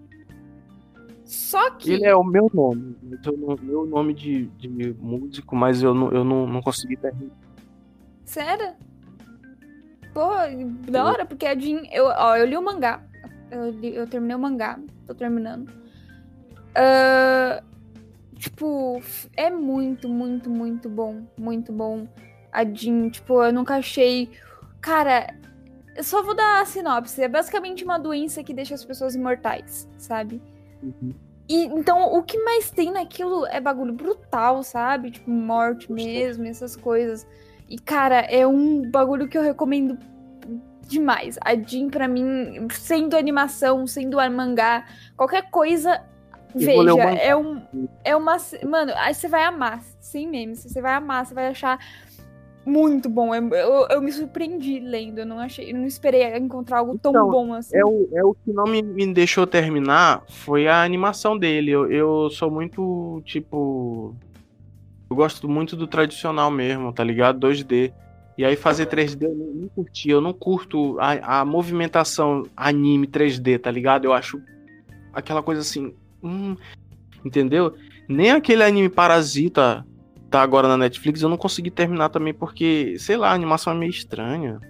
[1.25, 1.93] Só que.
[1.93, 2.97] Ele é o meu nome.
[3.27, 7.35] O meu nome de, de músico, mas eu não, eu não, não consegui terminar.
[8.25, 8.75] Sério?
[10.17, 10.31] pô,
[10.91, 11.83] da hora, porque a Jean.
[11.93, 13.03] Eu, ó, eu li o mangá.
[13.51, 14.81] Eu, li, eu terminei o mangá.
[15.07, 15.69] Tô terminando.
[16.73, 17.63] Uh,
[18.37, 19.03] tipo,
[19.37, 21.23] é muito, muito, muito bom.
[21.39, 22.09] Muito bom.
[22.57, 24.31] A Jean, tipo, eu nunca achei.
[24.81, 25.27] Cara,
[25.95, 27.23] eu só vou dar a sinopse.
[27.23, 30.41] É basicamente uma doença que deixa as pessoas imortais, sabe?
[30.83, 31.13] Uhum.
[31.47, 35.11] E então o que mais tem naquilo é bagulho brutal, sabe?
[35.11, 37.27] Tipo, morte mesmo, essas coisas.
[37.69, 39.99] E, cara, é um bagulho que eu recomendo
[40.89, 41.37] demais.
[41.43, 46.03] A Jean, pra mim, sendo animação, sendo mangá, qualquer coisa,
[46.55, 47.03] veja.
[47.21, 47.61] É, um,
[48.03, 48.39] é uma.
[48.65, 50.63] Mano, aí você vai amar, sem memes.
[50.63, 51.79] Você vai amar, você vai achar
[52.67, 53.33] muito bom.
[53.33, 55.21] Eu, eu, eu, me surpreendi lendo.
[55.21, 57.77] Eu não achei, eu não esperei encontrar algo tão então, bom assim.
[57.77, 61.71] É o, é o que não me, me deixou terminar foi a animação dele.
[61.71, 64.15] Eu, eu sou muito, tipo.
[65.09, 67.47] Eu gosto muito do tradicional mesmo, tá ligado?
[67.47, 67.93] 2D.
[68.37, 70.11] E aí fazer 3D eu não, não curti.
[70.11, 74.05] Eu não curto a, a movimentação anime 3D, tá ligado?
[74.05, 74.43] Eu acho
[75.13, 75.95] aquela coisa assim.
[76.23, 76.57] Hum,
[77.25, 77.75] entendeu?
[78.09, 79.87] Nem aquele anime Parasita
[80.31, 83.77] tá agora na Netflix eu não consegui terminar também porque, sei lá, a animação é
[83.77, 84.61] meio estranha.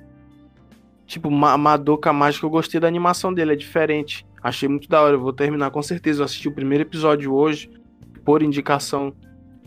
[1.07, 4.27] Tipo, Madoka Mágica, eu gostei da animação dele, é diferente.
[4.43, 6.21] Achei muito da hora, eu vou terminar com certeza.
[6.21, 7.71] Eu assisti o primeiro episódio hoje,
[8.25, 9.15] por indicação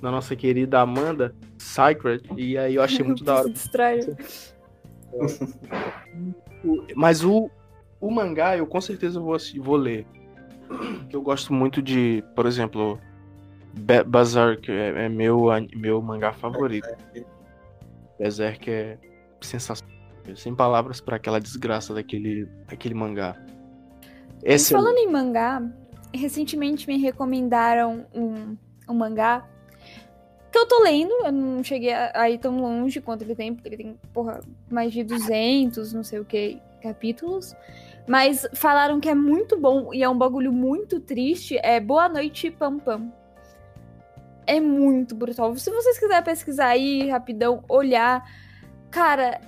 [0.02, 3.54] da nossa querida Amanda Sacred, e aí eu achei muito da hora.
[6.95, 7.49] Mas o,
[7.99, 10.06] o mangá eu com certeza vou, vou ler.
[11.12, 12.99] Eu gosto muito de, por exemplo,
[13.73, 16.88] Berserk é, é, meu, meu mangá favorito.
[18.17, 18.97] Berserk é
[19.41, 19.97] sensacional.
[20.36, 23.36] Sem palavras para aquela desgraça daquele, daquele mangá.
[24.43, 25.01] Esse Falando é...
[25.01, 25.62] em mangá,
[26.13, 28.55] recentemente me recomendaram um,
[28.88, 29.47] um mangá
[30.51, 33.77] que eu tô lendo, eu não cheguei aí tão longe quanto ele tem, porque ele
[33.77, 37.55] tem, porra, mais de 200, não sei o que, capítulos.
[38.08, 41.60] Mas falaram que é muito bom e é um bagulho muito triste.
[41.62, 43.12] É Boa Noite Pam Pam.
[44.50, 45.56] É muito brutal.
[45.56, 48.28] Se vocês quiserem pesquisar aí rapidão, olhar,
[48.90, 49.40] cara,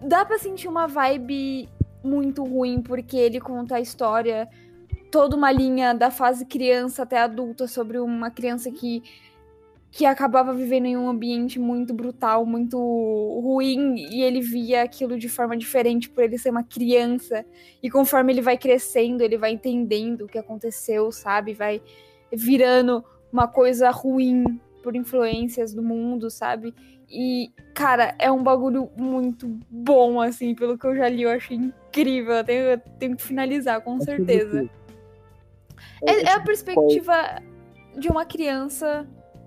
[0.00, 1.68] dá pra sentir uma vibe
[2.02, 4.48] muito ruim, porque ele conta a história,
[5.12, 9.00] toda uma linha da fase criança até adulta sobre uma criança que
[9.88, 15.28] que acabava vivendo em um ambiente muito brutal, muito ruim, e ele via aquilo de
[15.28, 17.46] forma diferente por ele ser uma criança.
[17.82, 21.54] E conforme ele vai crescendo, ele vai entendendo o que aconteceu, sabe?
[21.54, 21.80] Vai
[22.30, 26.74] virando uma coisa ruim por influências do mundo, sabe?
[27.08, 31.56] E, cara, é um bagulho muito bom, assim, pelo que eu já li, eu achei
[31.56, 32.34] incrível.
[32.34, 34.68] Eu tenho, eu tenho que finalizar, com certeza.
[36.04, 37.42] É, é a perspectiva
[37.96, 39.06] de uma criança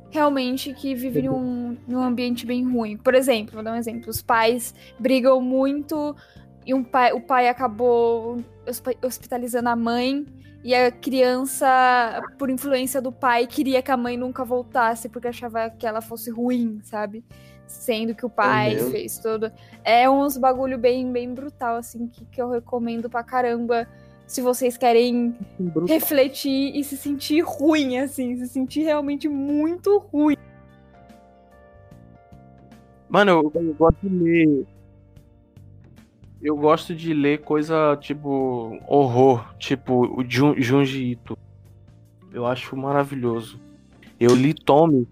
[0.09, 2.97] realmente que vive num, num ambiente bem ruim.
[2.97, 6.15] Por exemplo, vou dar um exemplo: os pais brigam muito
[6.65, 8.37] e um pai, o pai acabou
[9.03, 10.25] hospitalizando a mãe
[10.63, 15.69] e a criança, por influência do pai, queria que a mãe nunca voltasse porque achava
[15.69, 17.23] que ela fosse ruim, sabe?
[17.65, 19.51] Sendo que o pai é fez tudo.
[19.83, 23.87] É uns bagulho bem, bem brutal, assim, que, que eu recomendo pra caramba.
[24.27, 25.87] Se vocês querem brutal.
[25.87, 30.35] refletir e se sentir ruim, assim, se sentir realmente muito ruim.
[33.07, 34.67] Mano, eu, eu gosto de ler
[36.41, 41.37] eu gosto de ler coisa tipo horror, tipo o Junji Ito.
[42.31, 43.59] Eu acho maravilhoso.
[44.19, 45.07] Eu li Tommy.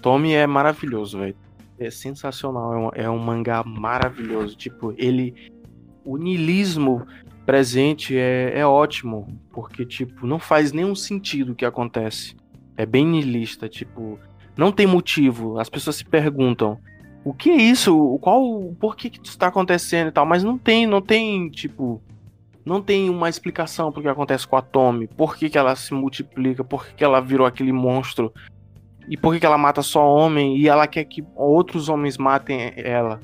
[0.00, 1.36] Tommy é maravilhoso, velho.
[1.78, 2.72] É sensacional.
[2.72, 4.56] É um, é um, mangá maravilhoso.
[4.56, 5.34] Tipo, ele.
[6.04, 7.06] O niilismo
[7.44, 9.26] presente é, é ótimo.
[9.52, 12.34] Porque, tipo, não faz nenhum sentido o que acontece.
[12.76, 13.68] É bem niilista.
[13.68, 14.18] Tipo,
[14.56, 15.58] não tem motivo.
[15.58, 16.80] As pessoas se perguntam
[17.26, 18.20] o que é isso?
[18.20, 20.24] Qual, por que, que isso está acontecendo e tal?
[20.24, 22.00] Mas não tem, não tem, tipo,
[22.64, 25.92] não tem uma explicação pro que acontece com a Tommy, por que, que ela se
[25.92, 28.32] multiplica, por que, que ela virou aquele monstro,
[29.08, 32.72] e por que, que ela mata só homem, e ela quer que outros homens matem
[32.76, 33.18] ela,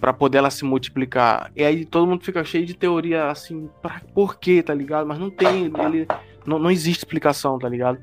[0.00, 1.52] para poder ela se multiplicar.
[1.54, 5.06] E aí todo mundo fica cheio de teoria assim, pra, por quê, tá ligado?
[5.06, 6.08] Mas não tem, ele,
[6.46, 7.98] não, não existe explicação, tá ligado?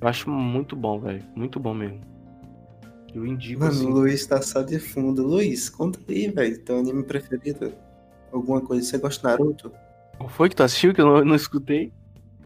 [0.00, 2.11] Eu acho muito bom, velho, muito bom mesmo.
[3.14, 3.60] Eu indico.
[3.60, 3.86] Mano, assim.
[3.86, 5.26] o Luiz tá só de fundo.
[5.26, 6.58] Luiz, conta aí, velho.
[6.60, 7.72] Teu anime preferido?
[8.32, 8.86] Alguma coisa?
[8.86, 9.72] Você gosta de Naruto?
[10.16, 11.92] Qual foi que tu assistiu que eu não, não escutei?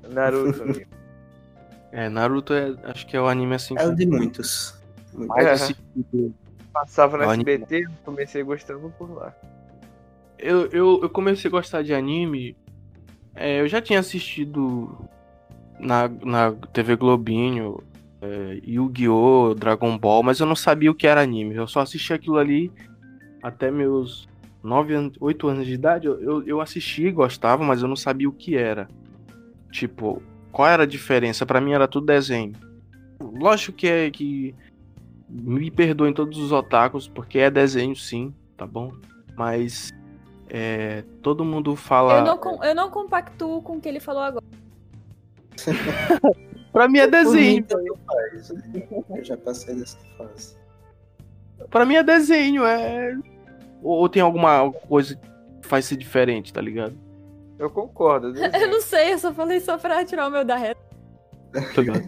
[0.08, 0.62] Naruto.
[1.92, 3.74] é, Naruto é, acho que é o anime assim.
[3.78, 4.74] É o de muitos.
[5.14, 5.52] Mais é.
[5.52, 6.34] assistido.
[6.72, 7.94] Passava no é SBT, anime.
[8.04, 9.34] comecei gostando por lá.
[10.38, 12.56] Eu, eu, eu comecei a gostar de anime.
[13.34, 15.08] É, eu já tinha assistido
[15.78, 17.82] na, na TV Globinho
[18.20, 21.54] é, Yu-Gi-Oh!, Dragon Ball, mas eu não sabia o que era anime.
[21.54, 22.72] Eu só assisti aquilo ali
[23.42, 24.28] até meus
[24.62, 28.28] 9 anos, 8 anos de idade, eu, eu assisti e gostava, mas eu não sabia
[28.28, 28.88] o que era.
[29.70, 31.46] Tipo, qual era a diferença?
[31.46, 32.52] Para mim era tudo desenho.
[33.20, 34.54] Lógico que é que
[35.28, 38.92] me perdoem todos os otakus, porque é desenho sim, tá bom?
[39.36, 39.92] Mas
[40.48, 42.18] é, todo mundo fala.
[42.18, 44.44] Eu não, eu não compactuo com o que ele falou agora.
[46.76, 47.64] pra mim é desenho.
[49.08, 50.54] Eu já passei dessa fase.
[51.70, 53.16] Pra mim é desenho, é.
[53.82, 56.94] Ou tem alguma coisa que faz ser diferente, tá ligado?
[57.58, 58.34] Eu concordo.
[58.52, 60.78] É eu não sei, eu só falei só pra tirar o meu da reta.
[61.74, 62.02] Tá ligado?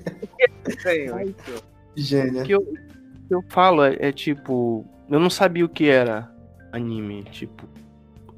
[1.96, 2.42] Gênia.
[2.42, 4.84] O que eu, que eu falo é, é tipo.
[5.08, 6.30] Eu não sabia o que era
[6.72, 7.24] anime.
[7.24, 7.66] Tipo,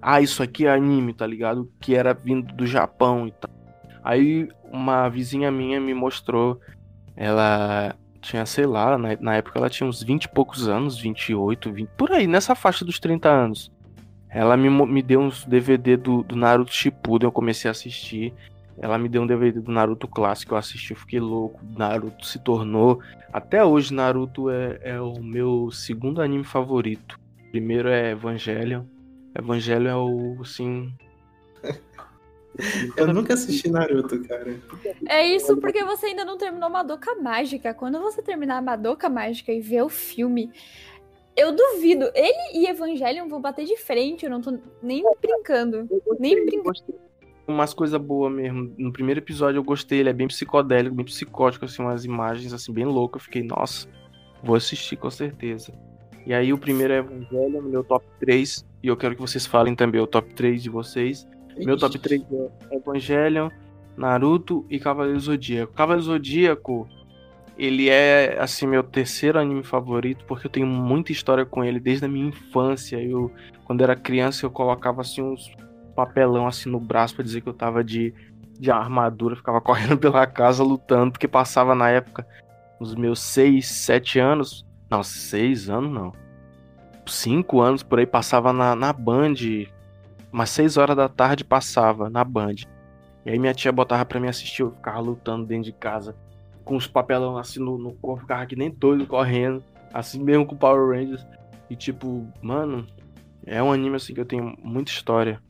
[0.01, 1.69] ah, isso aqui é anime, tá ligado?
[1.81, 3.51] Que era vindo do Japão e tal.
[4.05, 6.61] Aí uma vizinha minha me mostrou.
[7.17, 11.73] Ela tinha, sei lá, na, na época ela tinha uns 20 e poucos anos, 28,
[11.73, 13.73] 20, por aí, nessa faixa dos 30 anos.
[14.29, 18.33] Ela me, me deu uns DVD do, do Naruto Shippuden, eu comecei a assistir.
[18.79, 21.61] Ela me deu um DVD do Naruto clássico, eu assisti, eu fiquei louco.
[21.77, 23.01] Naruto se tornou.
[23.33, 27.19] Até hoje, Naruto é, é o meu segundo anime favorito.
[27.51, 28.85] Primeiro é Evangelion.
[29.37, 30.93] Evangelho é o, assim.
[32.97, 34.57] Eu nunca assisti Naruto, cara.
[35.09, 37.73] É isso porque você ainda não terminou Madoka Mágica.
[37.73, 40.51] Quando você terminar a Madoka Mágica e ver o filme,
[41.37, 42.11] eu duvido.
[42.15, 44.25] Ele e Evangelion vão bater de frente.
[44.25, 45.89] Eu não tô nem brincando.
[46.19, 46.73] nem brincando.
[47.47, 48.75] Umas coisas boas mesmo.
[48.77, 50.01] No primeiro episódio eu gostei.
[50.01, 53.23] Ele é bem psicodélico, bem psicótico, assim, umas imagens assim, bem loucas.
[53.23, 53.89] Eu fiquei, nossa,
[54.43, 55.73] vou assistir com certeza.
[56.27, 58.65] E aí o primeiro é Evangelion, meu top 3.
[58.83, 61.27] E eu quero que vocês falem também o top 3 de vocês.
[61.57, 61.67] Ixi.
[61.67, 62.23] Meu top 3
[62.71, 63.49] é Evangelion,
[63.97, 65.73] Naruto e Cavaleiro Zodíaco.
[65.73, 66.89] Cavaleiro Zodíaco,
[67.59, 72.05] ele é assim meu terceiro anime favorito porque eu tenho muita história com ele desde
[72.05, 73.03] a minha infância.
[73.03, 73.31] Eu
[73.65, 75.51] quando era criança eu colocava assim uns
[75.95, 78.15] papelão assim no braço para dizer que eu tava de
[78.59, 82.27] de armadura, ficava correndo pela casa lutando porque passava na época
[82.79, 86.13] os meus 6, 7 anos, não, 6 anos não
[87.11, 89.35] cinco anos por aí passava na, na Band.
[90.33, 92.57] Umas seis horas da tarde passava na Band.
[93.25, 96.15] E aí minha tia botava pra mim assistir, eu ficava lutando dentro de casa.
[96.65, 99.63] Com os papelão assim no, no corpo, ficava que nem doido correndo.
[99.93, 101.27] Assim mesmo com Power Rangers.
[101.69, 102.87] E tipo, mano,
[103.47, 105.41] é um anime assim que eu tenho muita história.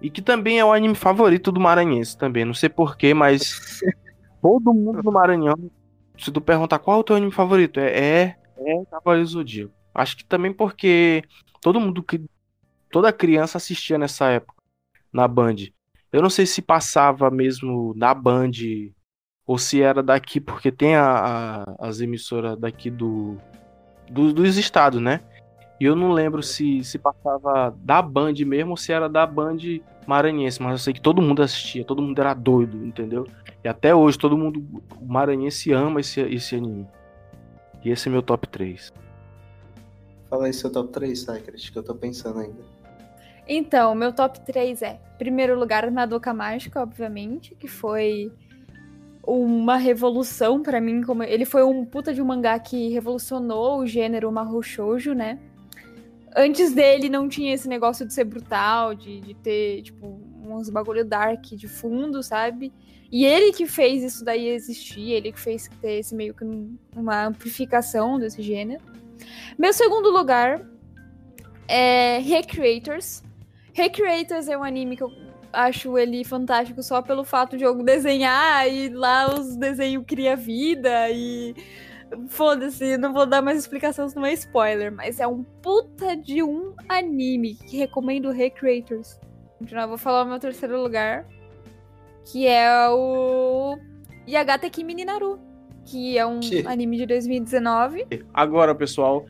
[0.00, 2.44] E que também é o anime favorito do Maranhense também.
[2.44, 3.80] Não sei porquê, mas
[4.42, 5.70] todo mundo do Maranhão,
[6.18, 9.72] se tu perguntar qual é o teu anime favorito, é, é, é Cavaleiro Zodíaco.
[9.94, 11.24] Acho que também porque
[11.60, 12.20] todo mundo que
[12.96, 14.54] toda criança assistia nessa época
[15.12, 15.56] na Band.
[16.10, 18.52] Eu não sei se passava mesmo na Band
[19.46, 23.36] ou se era daqui, porque tem a, a, as emissoras daqui do,
[24.10, 25.20] do, dos estados, né?
[25.78, 29.58] E eu não lembro se, se passava da Band mesmo ou se era da Band
[30.06, 33.26] maranhense, mas eu sei que todo mundo assistia, todo mundo era doido, entendeu?
[33.62, 36.88] E até hoje todo mundo, maranhense ama esse, esse anime.
[37.84, 38.90] E esse é meu top 3.
[40.30, 42.75] Fala aí seu top 3, Sacred, que eu tô pensando ainda.
[43.48, 48.32] Então, meu top 3 é, primeiro lugar, Madoka Mágica, obviamente, que foi
[49.26, 53.86] uma revolução para mim, como ele foi um puta de um mangá que revolucionou o
[53.86, 55.38] gênero Mahou Shoujo, né?
[56.34, 61.04] Antes dele não tinha esse negócio de ser brutal, de, de ter, tipo, uns bagulho
[61.04, 62.72] dark de fundo, sabe?
[63.10, 66.44] E ele que fez isso daí existir, ele que fez ter esse meio que
[66.94, 68.82] uma amplificação desse gênero.
[69.58, 70.60] Meu segundo lugar
[71.68, 73.22] é Recreators.
[73.76, 75.12] Recreators é um anime que eu
[75.52, 81.10] acho ele fantástico só pelo fato de eu desenhar e lá os desenhos cria vida
[81.10, 81.54] e
[82.28, 86.42] foda-se, não vou dar mais explicação se não é spoiler, mas é um puta de
[86.42, 89.20] um anime que recomendo Recreators.
[89.58, 91.26] Continuar, vou falar o meu terceiro lugar,
[92.24, 93.76] que é o
[94.26, 95.38] Yagata Kimi Naru
[95.84, 98.06] que é um anime de 2019.
[98.34, 99.24] Agora, pessoal,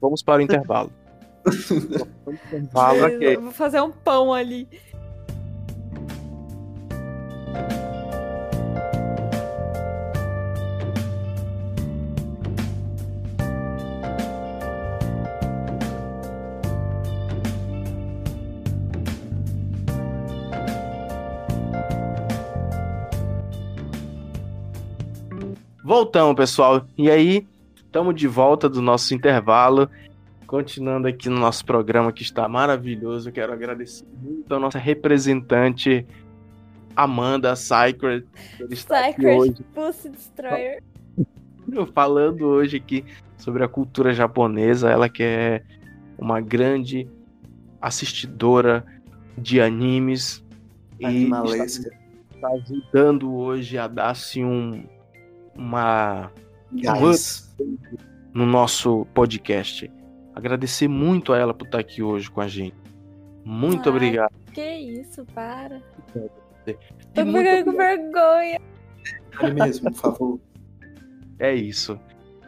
[0.00, 0.92] vamos para o intervalo.
[2.74, 3.36] ok.
[3.36, 4.68] Vou fazer um pão ali.
[25.90, 26.86] Voltamos, pessoal.
[26.96, 27.44] E aí,
[27.74, 29.90] estamos de volta do nosso intervalo.
[30.50, 33.28] Continuando aqui no nosso programa que está maravilhoso.
[33.28, 36.04] Eu quero agradecer muito a nossa representante
[36.96, 38.26] Amanda Sacred.
[38.74, 40.82] Sacred Pussy Destroyer.
[41.94, 43.04] Falando hoje aqui
[43.36, 44.90] sobre a cultura japonesa.
[44.90, 45.62] Ela que é
[46.18, 47.08] uma grande
[47.80, 48.84] assistidora
[49.38, 50.44] de animes.
[51.00, 51.96] Animalesca.
[52.32, 54.82] E está, ajudando hoje a dar-se um,
[55.54, 56.28] uma.
[58.34, 59.88] No nosso podcast.
[60.40, 62.74] Agradecer muito a ela por estar aqui hoje com a gente.
[63.44, 64.32] Muito Ai, obrigado.
[64.54, 65.82] Que isso, para.
[66.14, 68.58] Tô ficando com vergonha.
[69.32, 70.40] Fale mesmo, por favor.
[71.38, 72.00] É isso.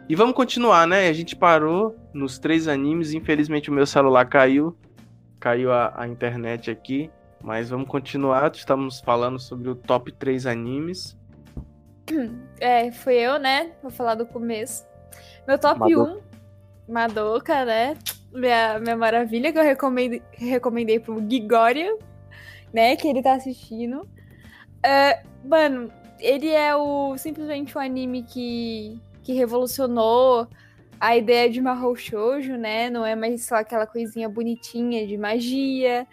[0.09, 1.07] E vamos continuar, né?
[1.07, 3.13] A gente parou nos três animes.
[3.13, 4.75] Infelizmente o meu celular caiu.
[5.39, 7.11] Caiu a, a internet aqui.
[7.43, 8.51] Mas vamos continuar.
[8.55, 11.15] Estamos falando sobre o top 3 animes.
[12.59, 13.73] É, fui eu, né?
[13.83, 14.83] Vou falar do começo.
[15.47, 16.11] Meu top Madoka.
[16.13, 16.21] 1,
[16.87, 17.97] Madoka, né?
[18.31, 21.95] Minha, minha maravilha, que eu recomendei, recomendei pro Gigoria,
[22.73, 22.95] né?
[22.95, 24.01] Que ele tá assistindo.
[24.01, 30.47] Uh, mano, ele é o simplesmente um anime que, que revolucionou
[30.99, 32.89] a ideia de Mahou Shoujo, né?
[32.89, 36.07] Não é mais só aquela coisinha bonitinha de magia.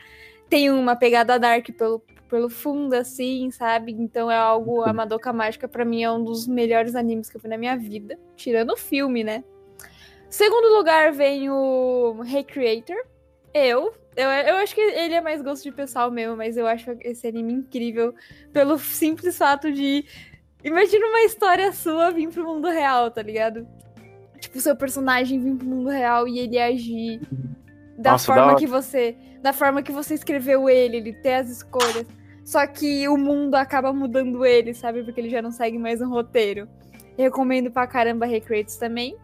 [0.49, 3.93] Tem uma pegada dark pelo, pelo fundo, assim, sabe?
[3.93, 4.83] Então é algo.
[4.83, 7.77] A Madoka Mágica, para mim, é um dos melhores animes que eu vi na minha
[7.77, 8.19] vida.
[8.35, 9.45] Tirando o filme, né?
[10.31, 12.97] Segundo lugar vem o Recreator.
[13.53, 16.93] Eu, eu, eu acho que ele é mais gosto de pessoal mesmo, mas eu acho
[17.01, 18.15] esse anime incrível
[18.53, 20.05] pelo simples fato de.
[20.63, 23.67] Imagina uma história sua vir pro mundo real, tá ligado?
[24.39, 27.21] Tipo, seu personagem vir pro mundo real e ele agir
[27.99, 29.17] da Nossa, forma que você.
[29.43, 32.07] Da forma que você escreveu ele, ele ter as escolhas.
[32.45, 35.03] Só que o mundo acaba mudando ele, sabe?
[35.03, 36.69] Porque ele já não segue mais um roteiro.
[37.17, 39.17] recomendo pra caramba Recreates também.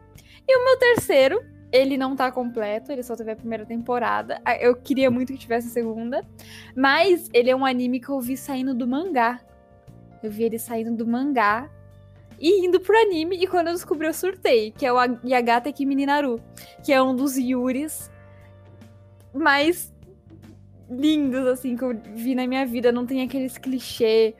[0.49, 1.40] E o meu terceiro
[1.72, 4.40] ele não tá completo, ele só teve a primeira temporada.
[4.44, 6.24] Ah, eu queria muito que tivesse a segunda.
[6.74, 9.40] Mas ele é um anime que eu vi saindo do mangá.
[10.22, 11.70] Eu vi ele saindo do mangá
[12.38, 13.36] e indo pro anime.
[13.36, 14.70] E quando eu descobri, eu surtei.
[14.70, 16.40] Que é o Yagata Kimi Naru.
[16.84, 18.11] Que é um dos Yuris
[19.34, 19.92] mais
[20.88, 22.92] lindos, assim, que eu vi na minha vida.
[22.92, 24.34] Não tem aqueles clichês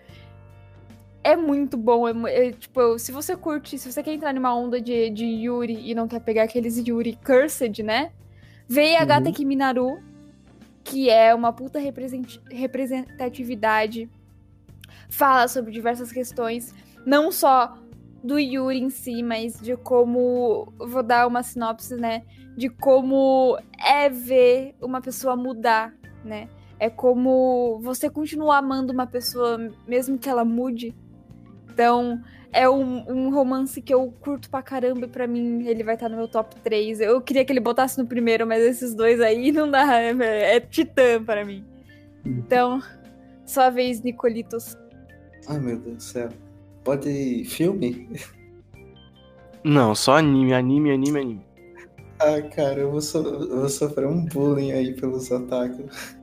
[1.27, 2.07] é muito bom.
[2.07, 5.91] É, é, tipo, se você curte, se você quer entrar numa onda de, de Yuri
[5.91, 8.13] e não quer pegar aqueles Yuri Cursed, né?
[8.69, 9.07] Veio a uhum.
[9.07, 9.99] Gata Kiminaru,
[10.85, 11.81] que é uma puta
[12.49, 14.09] representatividade.
[15.11, 16.73] Fala sobre diversas questões,
[17.05, 17.77] não só
[18.23, 20.73] do Yuri em si, mas de como.
[20.79, 22.23] Vou dar uma sinopse, né?
[22.57, 25.93] De como é ver uma pessoa mudar,
[26.25, 26.49] né?
[26.79, 29.59] É como você continuar amando uma pessoa,
[29.89, 30.95] mesmo que ela mude,
[31.77, 32.23] então,
[32.55, 36.07] é um, um, romance que eu curto pra caramba e pra mim ele vai estar
[36.07, 37.03] tá no meu top 3.
[37.03, 40.01] Eu queria que ele botasse no primeiro, mas esses dois aí não dá.
[40.01, 41.63] É, é titã para mim.
[42.25, 42.83] Então,
[43.45, 44.75] sua vez, Nicolitos.
[45.49, 46.31] Ai, meu Deus do céu.
[46.83, 48.09] Pode filme?
[49.63, 51.47] Não, só anime, anime, anime, anime.
[52.19, 56.17] Ah, cara, eu vou, so eu vou sofrer um bullying aí pelos otakus.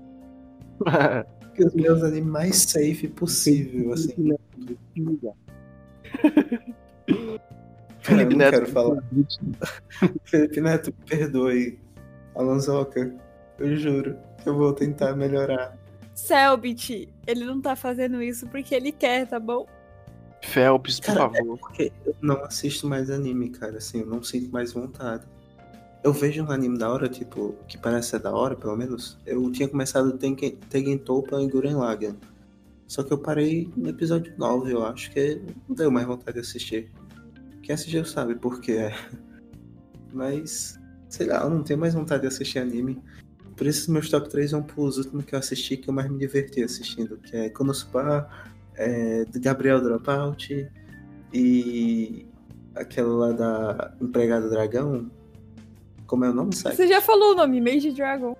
[1.60, 4.34] os meus animes mais safe possível, assim.
[8.02, 8.52] Felipe Neto.
[8.52, 9.04] quero falar.
[10.26, 11.80] Felipe Neto, perdoe.
[12.36, 13.16] Alonsoca,
[13.60, 15.78] eu juro que eu vou tentar melhorar.
[16.14, 19.66] Selbit, ele não tá fazendo isso porque ele quer, tá bom?
[20.42, 21.56] Phelps, por cara, favor.
[21.56, 25.26] É porque eu não assisto mais anime, cara, assim, eu não sinto mais vontade.
[26.04, 29.18] Eu vejo um anime da hora, tipo, que parece ser da hora, pelo menos.
[29.26, 32.18] Eu tinha começado Tengen Toppa e Guren Lagann.
[32.94, 36.42] Só que eu parei no episódio 9, eu acho que não deu mais vontade de
[36.42, 36.92] assistir.
[37.64, 38.92] Quem assistiu sabe por quê.
[40.14, 40.80] Mas,
[41.10, 43.02] sei lá, eu não tenho mais vontade de assistir anime.
[43.58, 46.20] Por isso meus top 3 vão pros últimos que eu assisti que eu mais me
[46.20, 48.30] diverti assistindo, que é Konosuba,
[48.76, 50.70] é, Gabriel Dropout
[51.34, 52.28] e
[52.76, 55.10] aquela lá da Empregada Dragão.
[56.06, 56.76] Como é o nome, sabe?
[56.76, 58.38] Você já falou o nome, Mage Dragon.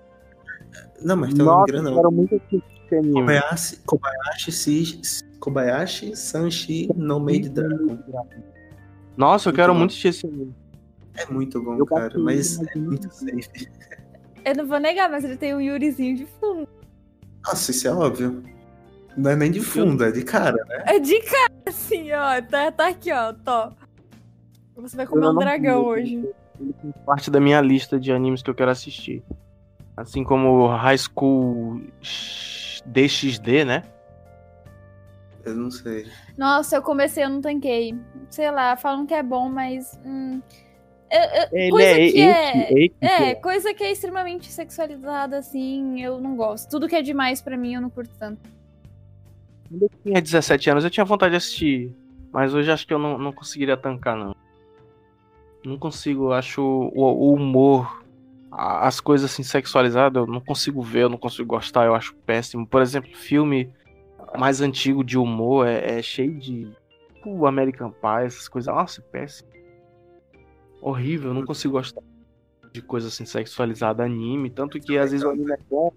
[1.02, 2.16] Não, mas tem um grande nome.
[2.16, 2.40] muito
[2.88, 7.98] Kobayashi, Kobayashi, Kobayashi Sanshi no Made Dragon.
[9.16, 9.78] Nossa, eu muito quero bom.
[9.78, 10.54] muito assistir esse anime.
[11.16, 13.68] É muito bom, eu cara, mas é muito safe.
[14.44, 16.68] Eu não vou negar, mas ele tem um Yurizinho de fundo.
[17.46, 18.42] Nossa, isso é óbvio.
[19.16, 20.84] Não é nem de fundo, é de cara, né?
[20.86, 22.42] É de cara, assim, ó.
[22.42, 23.32] Tá, tá aqui, ó.
[23.32, 23.72] Tô.
[24.76, 26.16] Você vai comer um dragão hoje.
[26.16, 29.22] Ele parte da minha lista de animes que eu quero assistir.
[29.96, 31.80] Assim como High School
[32.86, 33.82] DXD, né?
[35.44, 36.06] Eu não sei.
[36.36, 37.94] Nossa, eu comecei, eu não tanquei.
[38.30, 40.00] Sei lá, falam que é bom, mas.
[40.04, 40.40] Hum,
[41.10, 46.34] eu, eu, coisa é, que é, é, coisa que é extremamente sexualizada, assim, eu não
[46.34, 46.68] gosto.
[46.70, 48.40] Tudo que é demais para mim, eu não curto tanto.
[49.68, 51.94] Quando eu tinha 17 anos, eu tinha vontade de assistir.
[52.32, 54.34] Mas hoje acho que eu não, não conseguiria tancar, não.
[55.64, 58.03] Não consigo, acho o, o humor
[58.56, 62.66] as coisas assim sexualizadas eu não consigo ver, eu não consigo gostar, eu acho péssimo.
[62.66, 63.72] Por exemplo, filme
[64.38, 66.72] mais antigo de humor é, é cheio de
[67.24, 68.72] tipo American Pie, essas coisas.
[68.72, 69.48] Nossa, é péssimo.
[70.80, 72.02] Horrível, eu não consigo gostar
[72.72, 75.92] de coisa assim sexualizada, anime, tanto que às vezes o anime é bom,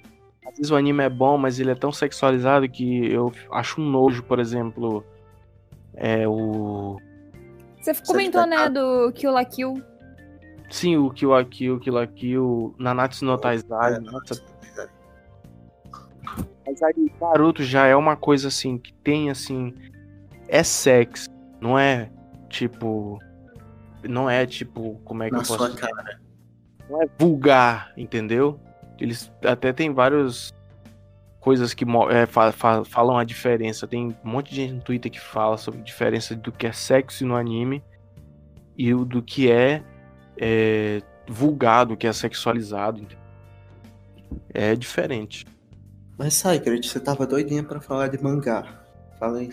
[0.45, 3.89] às vezes o anime é bom, mas ele é tão sexualizado que eu acho um
[3.89, 5.03] nojo, por exemplo,
[5.95, 6.97] é o
[7.81, 9.83] Você comentou, né, do Kill la Kill.
[10.69, 14.43] Sim, o Kill la Kill, Kill la Kill, Nanatsu no Taizai, é, nossa.
[16.65, 19.73] Mas aí Naruto já é uma coisa assim que tem assim
[20.49, 21.29] é sexo,
[21.61, 22.09] não é
[22.49, 23.19] tipo
[24.03, 26.19] não é tipo, como é que Na eu posso sua cara.
[26.89, 28.59] não é vulgar, entendeu?
[28.99, 30.53] Eles até tem várias
[31.39, 33.87] coisas que é, fa fa falam a diferença.
[33.87, 36.71] Tem um monte de gente no Twitter que fala sobre a diferença do que é
[36.71, 37.83] sexo no anime
[38.77, 39.83] e o do que é,
[40.39, 43.05] é vulgar, do que é sexualizado.
[44.53, 45.45] É diferente.
[46.17, 48.81] Mas Cycred, você tava doidinha pra falar de mangá.
[49.19, 49.49] Fala aí.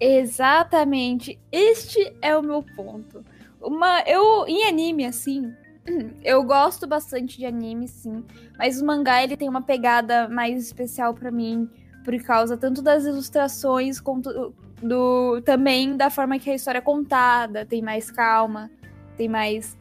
[0.00, 1.38] Exatamente.
[1.50, 3.24] Este é o meu ponto.
[3.60, 5.54] Uma, eu, em anime, assim,
[6.24, 8.24] eu gosto bastante de anime, sim.
[8.58, 11.70] Mas o mangá, ele tem uma pegada mais especial para mim,
[12.04, 14.52] por causa tanto das ilustrações, quanto
[14.82, 17.64] do, também da forma que a história é contada.
[17.64, 18.68] Tem mais calma,
[19.16, 19.78] tem mais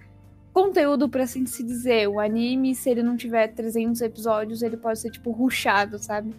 [0.53, 2.07] conteúdo, para assim se dizer.
[2.07, 6.33] O anime, se ele não tiver 300 episódios, ele pode ser, tipo, ruchado, sabe?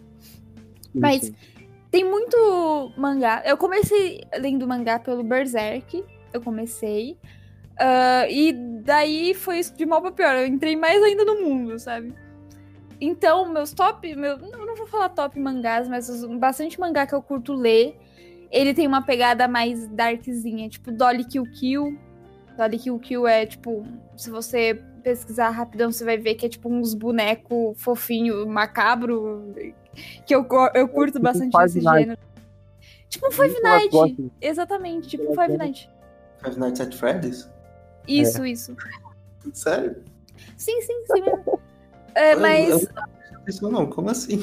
[0.93, 1.31] Mas
[1.89, 3.41] tem muito mangá.
[3.45, 6.03] Eu comecei lendo mangá pelo Berserk.
[6.31, 7.17] Eu comecei.
[7.73, 8.53] Uh, e
[8.83, 10.35] daí foi de mal pra pior.
[10.35, 12.13] Eu entrei mais ainda no mundo, sabe?
[13.01, 14.15] Então, meus top.
[14.15, 17.97] Meu, não, não vou falar top mangás, mas bastante mangá que eu curto ler.
[18.51, 21.97] Ele tem uma pegada mais darkzinha, tipo Dolly Kill Kill.
[22.57, 23.85] Dolly Kill Kill é tipo.
[24.15, 29.53] Se você pesquisar rapidão, você vai ver que é tipo uns bonecos fofinho, macabro.
[30.25, 32.17] Que eu, eu curto tipo bastante esse gênero.
[33.09, 34.31] Tipo um Five Night.
[34.41, 35.89] Exatamente, tipo um Five Night.
[36.43, 37.49] Five Nights at Freddy's?
[38.07, 38.49] Isso, é.
[38.49, 38.75] isso.
[39.53, 40.03] Sério?
[40.57, 41.59] Sim, sim, sim mesmo.
[42.15, 42.87] É, mas.
[43.47, 44.37] Isso não, como assim?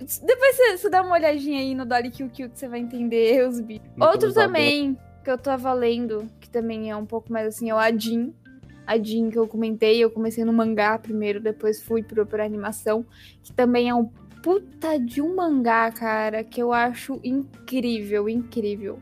[0.00, 3.46] Depois você, você, dá uma olhadinha aí no Dolly Kill Kill que você vai entender
[3.46, 3.86] os bichos.
[4.00, 7.78] Outro também que eu tava lendo, que também é um pouco mais assim, é o
[7.78, 8.34] Adin.
[8.86, 13.04] Adin que eu comentei, eu comecei no mangá primeiro, depois fui pro, pra animação,
[13.42, 14.06] que também é um
[14.42, 18.98] puta de um mangá, cara, que eu acho incrível, incrível.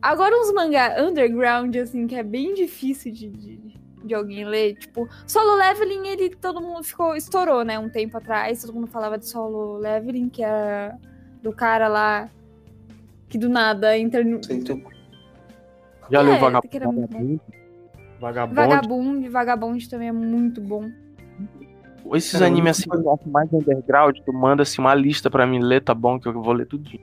[0.00, 3.60] Agora uns mangá underground, assim, que é bem difícil de, de,
[4.04, 4.74] de, alguém ler.
[4.74, 7.14] Tipo, Solo Leveling, ele todo mundo ficou.
[7.14, 7.78] estourou, né?
[7.78, 8.62] Um tempo atrás.
[8.62, 10.98] Todo mundo falava de Solo Leveling, que era
[11.40, 12.28] do cara lá
[13.28, 14.40] que do nada entra no.
[16.12, 17.40] Já é, leu Vagabundo?
[18.20, 18.54] Vagabond.
[18.54, 20.88] Vagabond, Vagabond também é muito bom.
[22.14, 22.90] Esses é, animes assim,
[23.26, 26.20] mais underground, tu manda assim uma lista pra mim ler, tá bom?
[26.20, 26.88] Que eu vou ler tudo.
[26.90, 27.00] Que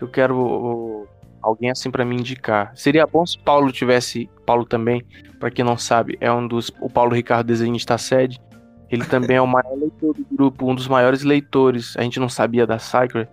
[0.00, 1.08] eu quero
[1.42, 2.72] alguém assim para me indicar.
[2.74, 5.02] Seria bom se Paulo tivesse, Paulo também,
[5.40, 8.40] para quem não sabe, é um dos o Paulo Ricardo desenhista sede.
[8.88, 11.96] Ele também é o maior leitor do grupo, um dos maiores leitores.
[11.96, 13.26] A gente não sabia da Cycle,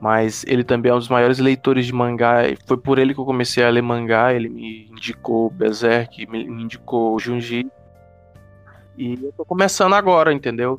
[0.00, 2.38] mas ele também é um dos maiores leitores de mangá.
[2.66, 4.32] Foi por ele que eu comecei a ler mangá.
[4.32, 7.70] Ele me indicou Berserk, me indicou Junji.
[8.96, 10.78] E eu tô começando agora, entendeu?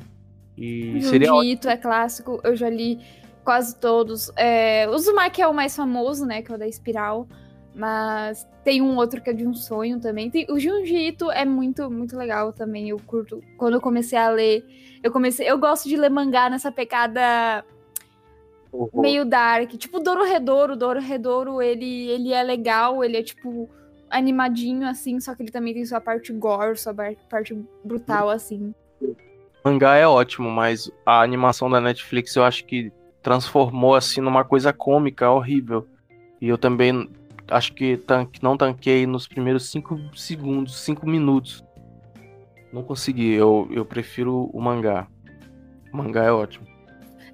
[0.56, 2.98] E Junji seria Ito é clássico, eu já li
[3.44, 4.32] quase todos.
[4.36, 6.42] É, o Zumaki é o mais famoso, né?
[6.42, 7.28] Que é o da Espiral.
[7.74, 10.30] Mas tem um outro que é de um sonho também.
[10.30, 12.88] Tem, o Junji Ito é muito, muito legal também.
[12.88, 13.40] Eu curto.
[13.56, 14.64] Quando eu comecei a ler,
[15.00, 15.48] eu comecei.
[15.48, 17.64] Eu gosto de ler mangá nessa pegada
[18.72, 19.00] uhum.
[19.00, 19.70] meio dark.
[19.72, 20.76] Tipo Doro Redouro.
[20.76, 23.68] Doro Redouro, ele, ele é legal, ele é tipo
[24.10, 26.94] animadinho, assim, só que ele também tem sua parte gore, sua
[27.30, 28.74] parte brutal, assim.
[29.64, 32.92] Mangá é ótimo, mas a animação da Netflix eu acho que
[33.22, 35.86] transformou assim numa coisa cômica horrível.
[36.40, 37.08] E eu também
[37.48, 37.98] acho que
[38.42, 41.64] não tanquei nos primeiros 5 segundos, 5 minutos.
[42.72, 45.06] Não consegui, eu, eu prefiro o mangá.
[45.92, 46.66] O mangá é ótimo.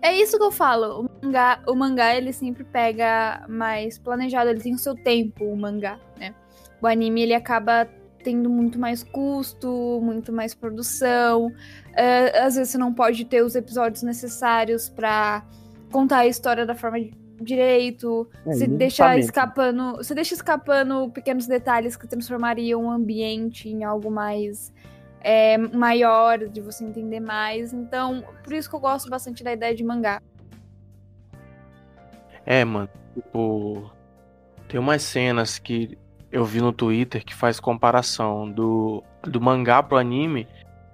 [0.00, 1.00] É isso que eu falo.
[1.00, 5.56] O mangá, o mangá ele sempre pega mais planejado, ele tem o seu tempo, o
[5.56, 6.34] mangá, né?
[6.80, 7.88] O anime ele acaba
[8.22, 11.46] tendo muito mais custo, muito mais produção.
[11.46, 15.44] Uh, às vezes você não pode ter os episódios necessários para
[15.90, 16.98] contar a história da forma
[17.40, 23.84] direito, é, você deixa escapando, você deixa escapando pequenos detalhes que transformariam o ambiente em
[23.84, 24.72] algo mais
[25.20, 27.72] é, maior, de você entender mais.
[27.72, 30.22] Então, por isso que eu gosto bastante da ideia de mangá.
[32.44, 33.92] É, mano, tipo,
[34.68, 35.98] tem umas cenas que
[36.30, 40.46] eu vi no Twitter que faz comparação do do mangá pro anime.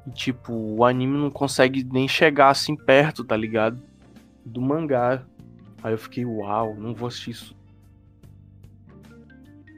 [0.06, 3.80] E, tipo, o anime não consegue nem chegar assim perto, tá ligado?
[4.44, 5.24] Do mangá.
[5.82, 7.56] Aí eu fiquei, uau, não vou assistir isso.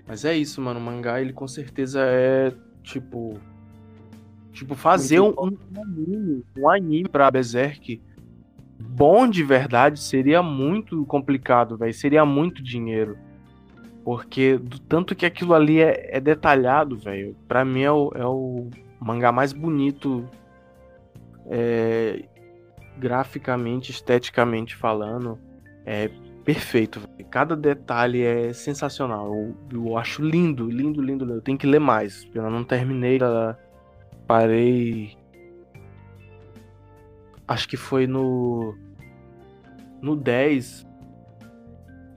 [0.07, 0.79] Mas é isso, mano.
[0.81, 3.39] O mangá, ele com certeza é, tipo.
[4.57, 8.01] Tipo, fazer um, um, anime, um anime pra Berserk
[8.79, 11.93] bom de verdade seria muito complicado, velho.
[11.93, 13.19] Seria muito dinheiro.
[14.05, 17.37] Porque do tanto que aquilo ali é, é detalhado, velho.
[17.47, 20.29] Pra mim é o, é o mangá mais bonito.
[21.49, 22.25] É,
[22.97, 25.39] graficamente, esteticamente falando.
[25.85, 26.09] É
[26.45, 27.01] perfeito.
[27.01, 27.29] Véio.
[27.29, 29.27] Cada detalhe é sensacional.
[29.27, 31.35] Eu, eu, acho lindo, lindo, lindo, lindo.
[31.35, 32.27] Eu tenho que ler mais.
[32.35, 33.19] Eu não terminei.
[34.27, 35.17] Parei.
[37.47, 38.77] Acho que foi no.
[40.03, 40.87] No 10.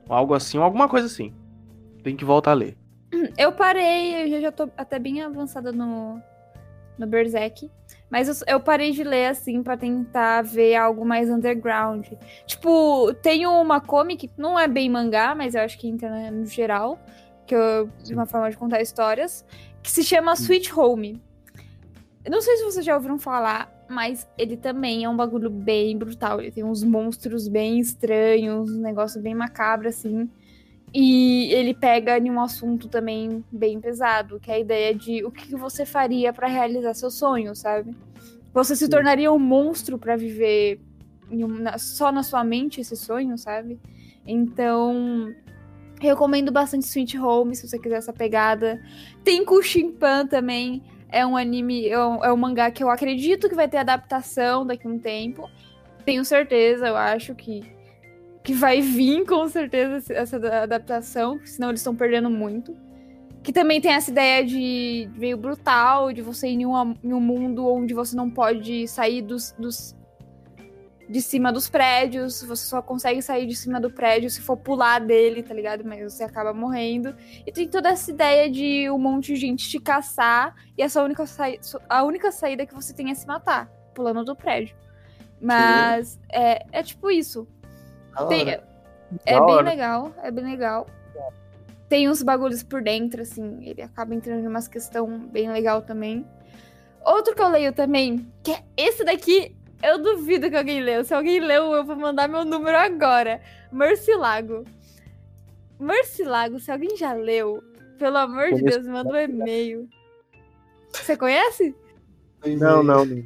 [0.08, 1.34] Algo assim, alguma coisa assim.
[2.04, 2.78] Tem que voltar a ler.
[3.38, 6.22] Eu parei, eu já tô até bem avançada no,
[6.98, 7.70] no Berserk.
[8.10, 12.08] Mas eu, eu parei de ler, assim, para tentar ver algo mais underground.
[12.46, 17.00] Tipo, tem uma comic, não é bem mangá, mas eu acho que entra no geral,
[17.46, 17.56] que
[18.04, 19.46] de uma forma de contar histórias,
[19.82, 21.22] que se chama Sweet Home.
[22.30, 26.40] Não sei se vocês já ouviram falar, mas ele também é um bagulho bem brutal.
[26.40, 30.30] Ele tem uns monstros bem estranhos, um negócio bem macabro, assim.
[30.94, 35.32] E ele pega em um assunto também bem pesado, que é a ideia de o
[35.32, 37.96] que você faria para realizar seu sonho, sabe?
[38.54, 40.82] Você se tornaria um monstro para viver
[41.32, 43.80] um, só na sua mente esse sonho, sabe?
[44.26, 45.34] Então,
[46.00, 48.82] recomendo bastante Sweet Home se você quiser essa pegada.
[49.24, 53.56] Tem Kushinpan também, é um anime, é um, é um mangá que eu acredito que
[53.56, 55.50] vai ter adaptação daqui a um tempo.
[56.06, 57.80] Tenho certeza, eu acho que
[58.44, 62.76] que vai vir com certeza essa adaptação, senão eles estão perdendo muito.
[63.44, 67.20] Que também tem essa ideia de meio brutal, de você ir em um, em um
[67.20, 69.96] mundo onde você não pode sair dos, dos,
[71.10, 75.00] de cima dos prédios, você só consegue sair de cima do prédio se for pular
[75.00, 75.84] dele, tá ligado?
[75.84, 77.16] Mas você acaba morrendo.
[77.48, 81.24] E tem toda essa ideia de um monte de gente te caçar e essa única
[81.90, 84.76] a única saída que você tem é se matar, pulando do prédio.
[85.42, 87.48] Mas é, é tipo isso.
[88.28, 88.60] Tem,
[89.26, 90.86] é bem legal, é bem legal.
[91.88, 96.24] Tem uns bagulhos por dentro, assim, ele acaba entrando em umas questão bem legal também.
[97.04, 101.04] Outro que eu leio também, que é esse daqui, eu duvido que alguém leu.
[101.04, 103.42] Se alguém leu, eu vou mandar meu número agora.
[103.72, 104.66] Mercy Lago.
[105.80, 107.64] Mercy Lago, se alguém já leu,
[107.98, 109.88] pelo amor de Deus, manda um e-mail.
[110.92, 111.76] Você conhece?
[112.46, 113.24] Não, não, não.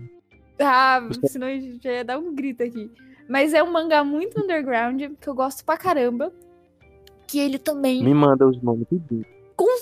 [0.60, 2.92] Ah, senão a gente ia dar um grito aqui.
[3.28, 6.32] Mas é um mangá muito underground, que eu gosto pra caramba.
[7.28, 8.04] Que ele também.
[8.04, 8.88] Me manda os nomes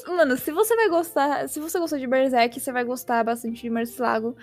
[0.08, 1.48] Mano, se você vai gostar.
[1.48, 4.36] Se você gostou de Berserk, você vai gostar bastante de Marcilago.